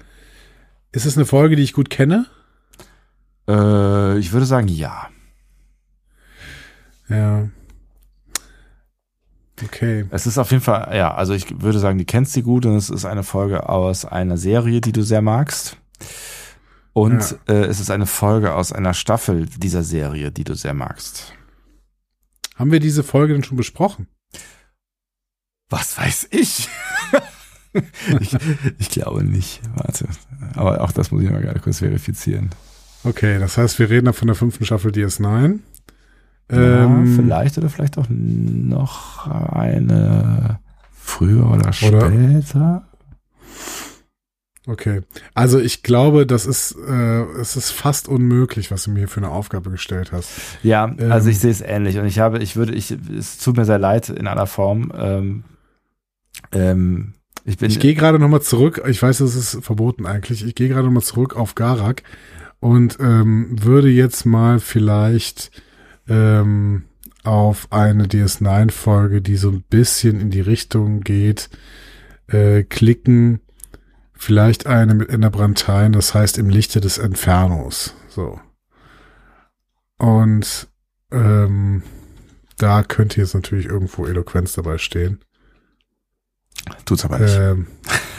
ist 0.92 1.04
es 1.06 1.16
eine 1.16 1.26
Folge, 1.26 1.56
die 1.56 1.62
ich 1.62 1.72
gut 1.74 1.90
kenne? 1.90 2.26
Äh, 3.48 4.18
ich 4.18 4.32
würde 4.32 4.46
sagen, 4.46 4.68
ja. 4.68 5.08
Ja. 7.08 7.48
Okay. 9.62 10.06
Es 10.10 10.26
ist 10.26 10.38
auf 10.38 10.50
jeden 10.50 10.62
Fall, 10.62 10.96
ja, 10.96 11.14
also 11.14 11.32
ich 11.32 11.60
würde 11.62 11.78
sagen, 11.78 11.98
die 11.98 12.04
kennst 12.06 12.34
du 12.36 12.42
gut 12.42 12.66
und 12.66 12.74
es 12.76 12.90
ist 12.90 13.04
eine 13.04 13.22
Folge 13.22 13.68
aus 13.68 14.04
einer 14.04 14.36
Serie, 14.36 14.80
die 14.80 14.92
du 14.92 15.02
sehr 15.02 15.22
magst. 15.22 15.76
Und 16.92 17.36
äh, 17.48 17.64
es 17.64 17.80
ist 17.80 17.90
eine 17.90 18.06
Folge 18.06 18.54
aus 18.54 18.72
einer 18.72 18.94
Staffel 18.94 19.46
dieser 19.46 19.82
Serie, 19.82 20.30
die 20.32 20.44
du 20.44 20.54
sehr 20.54 20.74
magst. 20.74 21.34
Haben 22.54 22.72
wir 22.72 22.80
diese 22.80 23.02
Folge 23.02 23.32
denn 23.34 23.44
schon 23.44 23.56
besprochen? 23.56 24.06
Was 25.70 25.98
weiß 25.98 26.28
ich? 26.30 26.68
ich, 28.20 28.36
ich 28.78 28.90
glaube 28.90 29.24
nicht. 29.24 29.60
Warte. 29.74 30.06
Aber 30.54 30.80
auch 30.82 30.92
das 30.92 31.10
muss 31.10 31.22
ich 31.22 31.30
mal 31.30 31.40
gerade 31.42 31.60
kurz 31.60 31.78
verifizieren. 31.80 32.50
Okay, 33.02 33.38
das 33.38 33.58
heißt, 33.58 33.78
wir 33.78 33.90
reden 33.90 34.06
da 34.06 34.12
von 34.12 34.28
der 34.28 34.36
fünften 34.36 34.64
Staffel 34.64 34.90
DS9. 34.92 35.58
ja, 36.50 36.84
Ähm, 36.84 37.16
vielleicht 37.16 37.58
oder 37.58 37.68
vielleicht 37.68 37.98
auch 37.98 38.06
noch 38.08 39.26
eine 39.26 40.60
früher 40.92 41.46
oder 41.46 41.56
Oder- 41.56 41.72
später. 41.72 42.88
Okay. 44.66 45.02
Also 45.34 45.58
ich 45.58 45.82
glaube, 45.82 46.26
das 46.26 46.46
ist, 46.46 46.74
äh, 46.88 47.22
es 47.40 47.56
ist 47.56 47.70
fast 47.70 48.08
unmöglich, 48.08 48.70
was 48.70 48.84
du 48.84 48.90
mir 48.90 49.00
hier 49.00 49.08
für 49.08 49.20
eine 49.20 49.30
Aufgabe 49.30 49.70
gestellt 49.70 50.10
hast. 50.12 50.30
Ja, 50.62 50.86
Ähm, 50.98 51.12
also 51.12 51.28
ich 51.28 51.38
sehe 51.38 51.50
es 51.50 51.60
ähnlich 51.60 51.98
und 51.98 52.06
ich 52.06 52.18
habe, 52.18 52.38
ich 52.38 52.56
würde, 52.56 52.72
ich, 52.74 52.90
es 52.90 53.38
tut 53.38 53.56
mir 53.56 53.66
sehr 53.66 53.78
leid 53.78 54.08
in 54.08 54.26
aller 54.26 54.46
Form. 54.46 54.90
Ähm, 54.96 55.44
ähm, 56.52 57.12
ich 57.44 57.58
bin, 57.58 57.70
Ich 57.70 57.78
gehe 57.78 57.94
gerade 57.94 58.18
nochmal 58.18 58.40
zurück, 58.40 58.82
ich 58.88 59.02
weiß, 59.02 59.18
das 59.18 59.34
ist 59.34 59.62
verboten 59.62 60.06
eigentlich, 60.06 60.44
ich 60.44 60.54
gehe 60.54 60.68
gerade 60.68 60.86
nochmal 60.86 61.02
zurück 61.02 61.36
auf 61.36 61.54
Garak 61.54 62.02
und 62.60 62.96
ähm, 63.00 63.48
würde 63.62 63.90
jetzt 63.90 64.24
mal 64.24 64.60
vielleicht 64.60 65.50
ähm, 66.08 66.84
auf 67.22 67.68
eine 67.70 68.06
DS9-Folge, 68.06 69.20
die 69.20 69.36
so 69.36 69.50
ein 69.50 69.62
bisschen 69.68 70.20
in 70.20 70.30
die 70.30 70.40
Richtung 70.40 71.00
geht, 71.00 71.50
äh, 72.28 72.62
klicken. 72.62 73.40
Vielleicht 74.24 74.66
eine 74.66 74.94
mit 74.94 75.10
Ender 75.10 75.28
Brantein, 75.28 75.92
das 75.92 76.14
heißt 76.14 76.38
im 76.38 76.48
Lichte 76.48 76.80
des 76.80 76.96
Infernos. 76.96 77.94
So. 78.08 78.40
Und 79.98 80.66
ähm, 81.12 81.82
da 82.56 82.82
könnte 82.84 83.20
jetzt 83.20 83.34
natürlich 83.34 83.66
irgendwo 83.66 84.06
Eloquenz 84.06 84.54
dabei 84.54 84.78
stehen. 84.78 85.20
tut's 86.86 87.04
aber 87.04 87.18
nicht. 87.18 87.36
Ähm, 87.36 87.66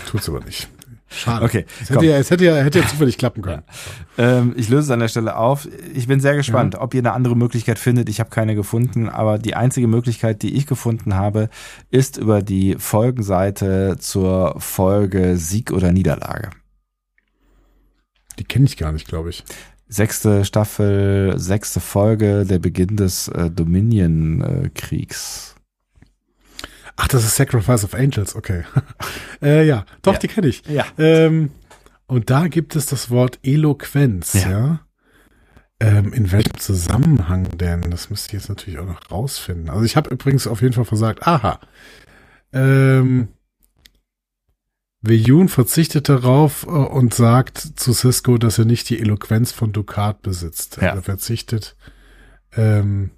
tut's 0.06 0.30
aber 0.30 0.42
nicht. 0.42 0.70
Schade. 1.16 1.46
okay, 1.46 1.66
Es 1.82 1.90
hätte 1.90 2.06
ja, 2.06 2.18
es 2.18 2.30
hätte 2.30 2.46
ja, 2.46 2.56
hätte 2.58 2.80
ja 2.80 2.88
zufällig 2.88 3.18
klappen 3.18 3.42
können. 3.42 3.64
Ähm, 4.18 4.54
ich 4.56 4.70
löse 4.70 4.84
es 4.84 4.90
an 4.92 5.02
der 5.02 5.10
Stelle 5.10 5.36
auf. 5.36 5.68
Ich 5.94 6.08
bin 6.08 6.22
sehr 6.22 6.38
gespannt, 6.38 6.76
ob 6.76 6.94
ihr 6.94 7.02
eine 7.02 7.12
andere 7.12 7.36
Möglichkeit 7.36 7.78
findet. 7.78 8.08
Ich 8.08 8.22
habe 8.22 8.30
keine 8.30 8.56
gefunden, 8.56 9.10
aber 9.10 9.38
die 9.38 9.56
einzige 9.56 9.88
Möglichkeit, 9.88 10.42
die 10.42 10.56
ich 10.56 10.68
gefunden 10.68 11.16
habe, 11.16 11.50
ist 11.92 12.16
über 12.16 12.42
die 12.42 12.78
Folgenseite 12.80 13.98
zur 14.00 14.56
Folge 14.62 15.36
Sieg 15.36 15.74
oder 15.74 15.92
Niederlage. 15.92 16.50
Die 18.40 18.46
kenne 18.46 18.64
ich 18.64 18.78
gar 18.78 18.94
nicht, 18.94 19.06
glaube 19.06 19.32
ich. 19.32 19.44
Sechste 19.88 20.46
Staffel, 20.46 21.34
sechste 21.38 21.82
Folge, 21.82 22.46
der 22.46 22.60
Beginn 22.60 22.96
des 22.96 23.28
äh, 23.28 23.52
Dominion-Kriegs. 23.52 25.55
Ach, 26.98 27.08
das 27.08 27.26
ist 27.26 27.36
Sacrifice 27.36 27.84
of 27.84 27.94
Angels, 27.94 28.36
okay. 28.36 28.64
äh, 29.42 29.66
ja, 29.66 29.86
doch, 30.02 30.14
Ja. 30.14 30.20
die 30.20 30.28
kenne 30.28 30.48
ich. 30.48 30.64
ja. 30.68 30.86
Ähm, 30.98 31.52
und 32.08 32.30
da 32.30 32.48
gibt 32.48 32.76
es 32.76 32.86
das 32.86 33.10
Wort 33.10 33.40
Eloquenz, 33.44 34.34
ja. 34.34 34.50
Ja. 34.50 34.80
Ähm, 35.80 36.14
in 36.14 36.32
welchem 36.32 36.58
Zusammenhang 36.58 37.50
denn? 37.58 37.90
Das 37.92 38.10
müsste 38.10 38.28
ich 38.28 38.34
jetzt 38.34 38.48
natürlich 38.50 38.80
auch 38.80 38.86
noch 38.86 39.12
rausfinden. 39.12 39.70
Also 39.70 39.84
ich 39.84 39.98
habe 39.98 40.10
übrigens 40.10 40.48
auf 40.48 40.62
jeden 40.62 40.74
Fall 40.74 40.86
versagt, 40.86 41.28
aha. 41.28 41.60
Ähm, 42.54 43.28
Veyun 45.02 45.50
verzichtet 45.50 46.08
darauf 46.10 46.64
äh, 46.66 46.70
und 46.70 47.14
sagt 47.14 47.58
zu 47.58 47.94
Cisco, 47.94 48.38
dass 48.38 48.58
er 48.58 48.66
nicht 48.66 48.90
die 48.90 49.00
Eloquenz 49.00 49.52
von 49.52 49.74
Ducat 49.74 50.22
besitzt. 50.22 50.78
Ja. 50.78 50.96
Er 50.96 51.02
verzichtet 51.04 51.76
ähm, 52.56 53.12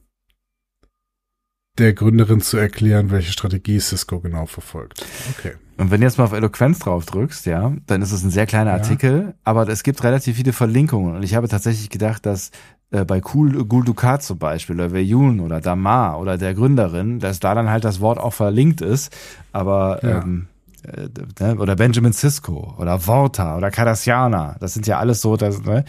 der 1.79 1.93
Gründerin 1.93 2.41
zu 2.41 2.57
erklären, 2.57 3.11
welche 3.11 3.31
Strategie 3.31 3.79
Cisco 3.79 4.19
genau 4.19 4.45
verfolgt. 4.45 5.05
Okay. 5.37 5.53
Und 5.77 5.91
wenn 5.91 6.01
du 6.01 6.07
jetzt 6.07 6.17
mal 6.17 6.23
auf 6.23 6.33
Eloquenz 6.33 6.79
drauf 6.79 7.05
drückst, 7.05 7.45
ja, 7.45 7.73
dann 7.85 8.01
ist 8.01 8.11
es 8.11 8.23
ein 8.23 8.31
sehr 8.31 8.47
kleiner 8.47 8.71
Ja. 8.71 8.77
Artikel, 8.77 9.35
aber 9.43 9.67
es 9.69 9.83
gibt 9.83 10.03
relativ 10.03 10.35
viele 10.37 10.53
Verlinkungen. 10.53 11.15
Und 11.15 11.23
ich 11.23 11.35
habe 11.35 11.47
tatsächlich 11.47 11.89
gedacht, 11.89 12.25
dass 12.25 12.51
äh, 12.89 13.05
bei 13.05 13.21
Cool, 13.33 13.63
Gul 13.65 13.83
Dukat 13.85 14.23
zum 14.23 14.39
Beispiel, 14.39 14.75
oder 14.75 14.91
Weyun 14.91 15.39
oder 15.39 15.61
Damar 15.61 16.19
oder 16.19 16.37
der 16.37 16.53
Gründerin, 16.55 17.19
dass 17.19 17.39
da 17.39 17.53
dann 17.53 17.69
halt 17.69 17.83
das 17.85 17.99
Wort 17.99 18.17
auch 18.17 18.33
verlinkt 18.33 18.81
ist. 18.81 19.15
Aber 19.51 19.99
Ja. 20.03 20.21
ähm, 20.23 20.47
äh, 20.83 21.09
ne, 21.43 21.57
oder 21.57 21.75
Benjamin 21.75 22.13
Sisko 22.13 22.75
oder 22.79 22.99
Vorta 22.99 23.57
oder 23.57 23.69
Cardassiana, 23.71 24.55
das 24.59 24.73
sind 24.73 24.87
ja 24.87 24.97
alles 24.99 25.21
so, 25.21 25.35
das, 25.37 25.61
ne? 25.63 25.83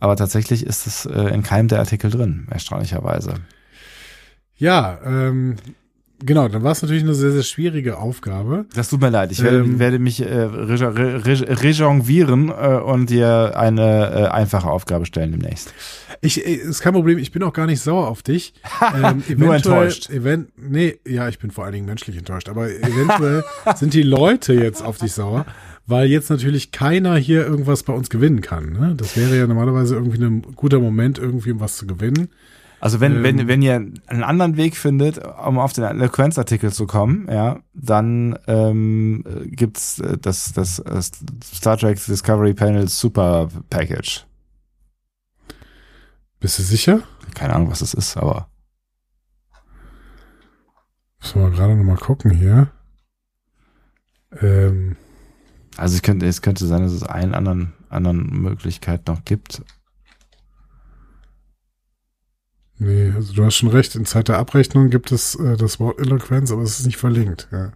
aber 0.00 0.16
tatsächlich 0.16 0.64
ist 0.64 0.86
es 0.86 1.06
äh, 1.06 1.34
in 1.34 1.42
keinem 1.42 1.68
der 1.68 1.80
Artikel 1.80 2.10
drin, 2.10 2.46
erstaunlicherweise. 2.50 3.34
Ja, 4.56 4.98
ähm, 5.04 5.56
genau, 6.24 6.48
dann 6.48 6.62
war 6.62 6.72
es 6.72 6.80
natürlich 6.82 7.02
eine 7.02 7.14
sehr, 7.14 7.32
sehr 7.32 7.42
schwierige 7.42 7.98
Aufgabe. 7.98 8.66
Das 8.74 8.88
tut 8.88 9.00
mir 9.00 9.10
leid. 9.10 9.32
Ich 9.32 9.42
werde, 9.42 9.58
Ähm. 9.58 9.78
werde 9.78 9.98
mich 9.98 10.20
äh, 10.22 10.26
reja- 10.26 10.94
re, 10.96 11.24
re, 11.26 11.62
rejongieren 11.62 12.50
äh, 12.50 12.78
und 12.78 13.10
dir 13.10 13.54
eine 13.56 14.10
äh, 14.12 14.26
einfache 14.28 14.68
Aufgabe 14.70 15.06
stellen 15.06 15.32
demnächst. 15.32 15.74
Ich, 16.20 16.46
äh, 16.46 16.54
ist 16.54 16.80
kein 16.80 16.92
Problem, 16.92 17.18
ich 17.18 17.32
bin 17.32 17.42
auch 17.42 17.52
gar 17.52 17.66
nicht 17.66 17.80
sauer 17.80 18.08
auf 18.08 18.22
dich. 18.22 18.54
Ähm, 18.94 19.22
Nur 19.36 19.54
enttäuscht. 19.56 20.08
Event, 20.10 20.50
nee, 20.56 20.98
ja, 21.06 21.28
ich 21.28 21.38
bin 21.40 21.50
vor 21.50 21.64
allen 21.64 21.72
Dingen 21.72 21.86
menschlich 21.86 22.16
enttäuscht, 22.16 22.48
aber 22.48 22.68
eventuell 22.70 23.42
sind 23.76 23.92
die 23.94 24.02
Leute 24.02 24.52
jetzt 24.54 24.82
auf 24.84 24.98
dich 24.98 25.12
sauer, 25.12 25.46
weil 25.86 26.08
jetzt 26.08 26.30
natürlich 26.30 26.70
keiner 26.70 27.16
hier 27.16 27.44
irgendwas 27.44 27.82
bei 27.82 27.92
uns 27.92 28.08
gewinnen 28.08 28.40
kann. 28.40 28.72
Ne? 28.72 28.94
Das 28.96 29.16
wäre 29.16 29.36
ja 29.36 29.46
normalerweise 29.46 29.94
irgendwie 29.96 30.22
ein 30.22 30.42
guter 30.54 30.78
Moment, 30.80 31.18
irgendwie 31.18 31.50
um 31.52 31.60
was 31.60 31.76
zu 31.76 31.86
gewinnen. 31.86 32.28
Also 32.84 33.00
wenn, 33.00 33.16
Ähm. 33.16 33.22
wenn, 33.22 33.48
wenn 33.48 33.62
ihr 33.62 33.76
einen 33.76 34.22
anderen 34.22 34.58
Weg 34.58 34.76
findet, 34.76 35.16
um 35.16 35.58
auf 35.58 35.72
den 35.72 35.84
Eloquenz-Artikel 35.84 36.70
zu 36.70 36.86
kommen, 36.86 37.26
ja, 37.30 37.60
dann 37.72 38.38
ähm, 38.46 39.24
äh, 39.26 39.48
gibt's 39.48 40.00
äh, 40.00 40.18
das, 40.18 40.52
das 40.52 40.82
Star 41.42 41.78
Trek 41.78 41.98
Discovery 42.04 42.52
Panel 42.52 42.86
Super 42.88 43.48
Package. 43.70 44.26
Bist 46.40 46.58
du 46.58 46.62
sicher? 46.62 47.00
Keine 47.34 47.54
Ahnung, 47.54 47.70
was 47.70 47.78
das 47.78 47.94
ist, 47.94 48.18
aber 48.18 48.48
Müssen 51.20 51.40
wir 51.40 51.50
gerade 51.52 51.76
noch 51.76 51.84
mal 51.84 51.96
gucken 51.96 52.32
hier. 52.32 52.70
Ähm, 54.42 54.96
also 55.78 55.94
es 55.94 56.02
könnte, 56.02 56.26
es 56.26 56.42
könnte 56.42 56.66
sein, 56.66 56.82
dass 56.82 56.92
es 56.92 57.02
einen 57.02 57.32
anderen, 57.34 57.72
anderen 57.88 58.42
Möglichkeit 58.42 59.06
noch 59.06 59.24
gibt. 59.24 59.62
Nee, 62.78 63.12
also 63.14 63.32
du 63.32 63.44
hast 63.44 63.56
schon 63.56 63.70
recht, 63.70 63.94
in 63.94 64.04
Zeit 64.04 64.28
der 64.28 64.38
Abrechnung 64.38 64.90
gibt 64.90 65.12
es 65.12 65.34
äh, 65.36 65.56
das 65.56 65.80
Wort 65.80 65.98
Eloquenz, 65.98 66.50
aber 66.50 66.62
es 66.62 66.80
ist 66.80 66.86
nicht 66.86 66.98
verlinkt. 66.98 67.48
Ja. 67.52 67.72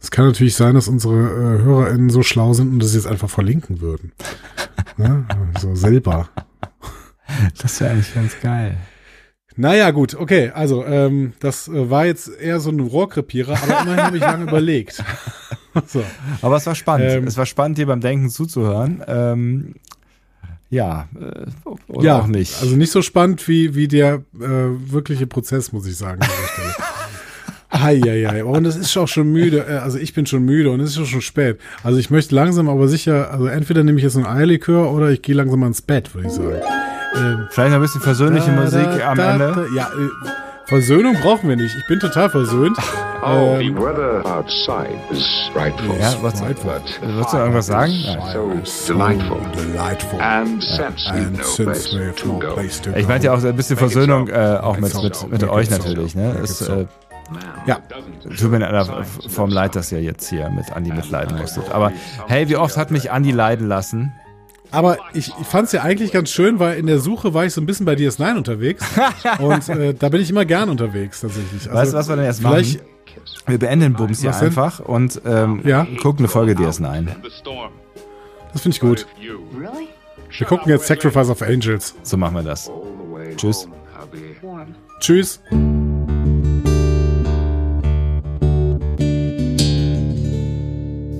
Es 0.00 0.10
kann 0.10 0.26
natürlich 0.26 0.54
sein, 0.54 0.74
dass 0.74 0.88
unsere 0.88 1.14
äh, 1.14 1.62
HörerInnen 1.62 2.10
so 2.10 2.22
schlau 2.22 2.52
sind 2.52 2.72
und 2.72 2.82
das 2.82 2.94
jetzt 2.94 3.06
einfach 3.06 3.30
verlinken 3.30 3.80
würden. 3.80 4.12
ja, 4.96 5.24
so 5.60 5.74
selber. 5.74 6.28
Das 7.60 7.80
wäre 7.80 7.92
eigentlich 7.92 8.14
ganz 8.14 8.40
geil. 8.40 8.76
Naja, 9.60 9.90
gut, 9.90 10.14
okay, 10.14 10.52
also 10.54 10.84
ähm, 10.84 11.32
das 11.40 11.66
äh, 11.66 11.90
war 11.90 12.06
jetzt 12.06 12.28
eher 12.28 12.60
so 12.60 12.70
ein 12.70 12.78
Rohrkrepierer, 12.78 13.60
aber 13.60 13.82
immerhin 13.82 14.04
habe 14.04 14.16
ich 14.16 14.22
lange 14.22 14.44
überlegt. 14.44 15.02
so. 15.86 16.04
Aber 16.42 16.56
es 16.56 16.66
war 16.66 16.76
spannend. 16.76 17.10
Ähm. 17.10 17.26
es 17.26 17.36
war 17.36 17.44
spannend, 17.44 17.76
dir 17.76 17.86
beim 17.86 18.00
Denken 18.00 18.30
zuzuhören. 18.30 19.02
Ähm, 19.08 19.74
ja, 20.70 21.08
äh, 21.18 21.46
oder 21.88 22.04
ja, 22.04 22.18
auch 22.20 22.26
nicht. 22.26 22.60
also 22.60 22.76
nicht 22.76 22.92
so 22.92 23.02
spannend 23.02 23.46
wie, 23.48 23.74
wie 23.74 23.88
der 23.88 24.22
äh, 24.38 24.40
wirkliche 24.40 25.26
Prozess, 25.26 25.72
muss 25.72 25.86
ich 25.86 25.96
sagen. 25.96 26.20
Eieiei, 27.70 28.44
und 28.44 28.66
es 28.66 28.76
ist 28.76 28.96
auch 28.96 29.08
schon 29.08 29.32
müde, 29.32 29.66
äh, 29.68 29.78
also 29.78 29.98
ich 29.98 30.14
bin 30.14 30.26
schon 30.26 30.44
müde 30.44 30.70
und 30.70 30.80
es 30.80 30.90
ist 30.90 30.98
auch 30.98 31.06
schon 31.06 31.22
spät. 31.22 31.58
Also 31.82 31.98
ich 31.98 32.10
möchte 32.10 32.34
langsam 32.34 32.68
aber 32.68 32.88
sicher, 32.88 33.30
also 33.30 33.46
entweder 33.46 33.82
nehme 33.82 33.98
ich 33.98 34.04
jetzt 34.04 34.16
ein 34.16 34.26
Eierlikör 34.26 34.92
oder 34.92 35.10
ich 35.10 35.22
gehe 35.22 35.34
langsam 35.34 35.60
mal 35.60 35.68
ins 35.68 35.82
Bett, 35.82 36.14
würde 36.14 36.28
ich 36.28 36.34
sagen. 36.34 36.60
Ähm, 37.16 37.48
Vielleicht 37.50 37.70
noch 37.70 37.76
ein 37.78 37.82
bisschen 37.82 38.00
versöhnliche 38.02 38.50
da, 38.50 38.62
Musik 38.62 38.98
da, 38.98 39.10
am 39.10 39.16
da, 39.16 39.32
Ende. 39.32 39.52
Da, 39.54 39.74
ja, 39.74 39.86
äh, 39.86 40.47
Versöhnung 40.68 41.14
brauchen 41.14 41.48
wir 41.48 41.56
nicht. 41.56 41.74
Ich 41.76 41.86
bin 41.86 41.98
total 41.98 42.30
versöhnt. 42.30 42.76
Oh, 43.20 43.56
Ähm, 43.58 43.74
the 43.74 43.82
weather 43.82 44.24
outside 44.24 44.96
is 45.10 45.26
frightful. 45.52 45.96
Ja, 45.98 46.14
was, 46.22 46.38
Frightful. 46.40 46.70
wolltest 46.70 47.32
du 47.32 47.36
irgendwas 47.36 47.66
sagen? 47.66 47.92
Nein. 48.06 48.60
So 48.64 48.92
delightful. 48.94 49.40
Delightful. 49.56 50.20
And 50.20 50.62
since 50.62 51.10
we've 51.12 51.26
And 51.26 51.36
no 51.36 51.42
since 51.42 51.88
place 51.88 51.92
we 51.92 52.06
have 52.06 52.14
to 52.14 52.28
no 52.28 52.38
go. 52.38 52.54
place 52.54 52.80
to 52.80 52.90
Ich 52.96 53.08
meinte 53.08 53.26
ja 53.26 53.34
auch 53.34 53.42
ein 53.42 53.56
bisschen 53.56 53.76
Versöhnung, 53.76 54.28
äh, 54.28 54.58
auch 54.62 54.78
mit, 54.78 54.94
euch 55.50 55.68
natürlich. 55.68 56.14
Ne? 56.14 56.32
Äh, 56.68 56.86
Ja. 57.66 57.78
tut 58.38 58.50
mir 58.52 58.58
in 58.58 58.62
einer 58.62 59.04
Form 59.28 59.50
leid, 59.50 59.74
dass 59.74 59.90
ihr 59.90 60.00
jetzt 60.00 60.28
hier 60.30 60.48
mit 60.50 60.70
Andi 60.70 60.92
mitleiden 60.92 61.38
musstet. 61.38 61.72
Aber 61.72 61.90
hey, 62.28 62.48
wie 62.48 62.56
oft 62.56 62.76
hat 62.76 62.92
mich 62.92 63.10
Andi 63.10 63.32
leiden 63.32 63.66
lassen? 63.66 64.12
Aber 64.70 64.98
ich, 65.14 65.32
ich 65.40 65.46
fand 65.46 65.66
es 65.66 65.72
ja 65.72 65.82
eigentlich 65.82 66.12
ganz 66.12 66.30
schön, 66.30 66.58
weil 66.58 66.78
in 66.78 66.86
der 66.86 66.98
Suche 66.98 67.32
war 67.34 67.44
ich 67.46 67.54
so 67.54 67.60
ein 67.60 67.66
bisschen 67.66 67.86
bei 67.86 67.94
DS9 67.94 68.36
unterwegs. 68.36 68.84
und 69.38 69.68
äh, 69.68 69.94
da 69.94 70.08
bin 70.10 70.20
ich 70.20 70.30
immer 70.30 70.44
gern 70.44 70.68
unterwegs 70.68 71.20
tatsächlich. 71.20 71.62
Also, 71.68 71.74
Weißt 71.74 71.92
du, 71.92 71.96
was 71.96 72.08
wir 72.08 72.16
denn 72.16 72.34
vielleicht, 72.34 72.78
machen? 72.78 72.88
Wir 73.46 73.58
beenden 73.58 73.80
den 73.80 73.92
Bums 73.94 74.20
hier 74.20 74.36
einfach 74.36 74.80
und 74.80 75.20
ähm, 75.24 75.62
Ja. 75.64 75.86
gucken 76.00 76.20
eine 76.20 76.28
Folge 76.28 76.52
DS9. 76.52 77.06
Das 78.52 78.62
finde 78.62 78.74
ich 78.74 78.80
gut. 78.80 79.06
Wir 80.30 80.46
gucken 80.46 80.70
jetzt 80.70 80.86
Sacrifice 80.86 81.30
of 81.30 81.42
Angels. 81.42 81.94
So 82.02 82.16
machen 82.16 82.34
wir 82.36 82.42
das. 82.42 82.70
Tschüss. 83.36 83.68
Tschüss. 85.00 85.40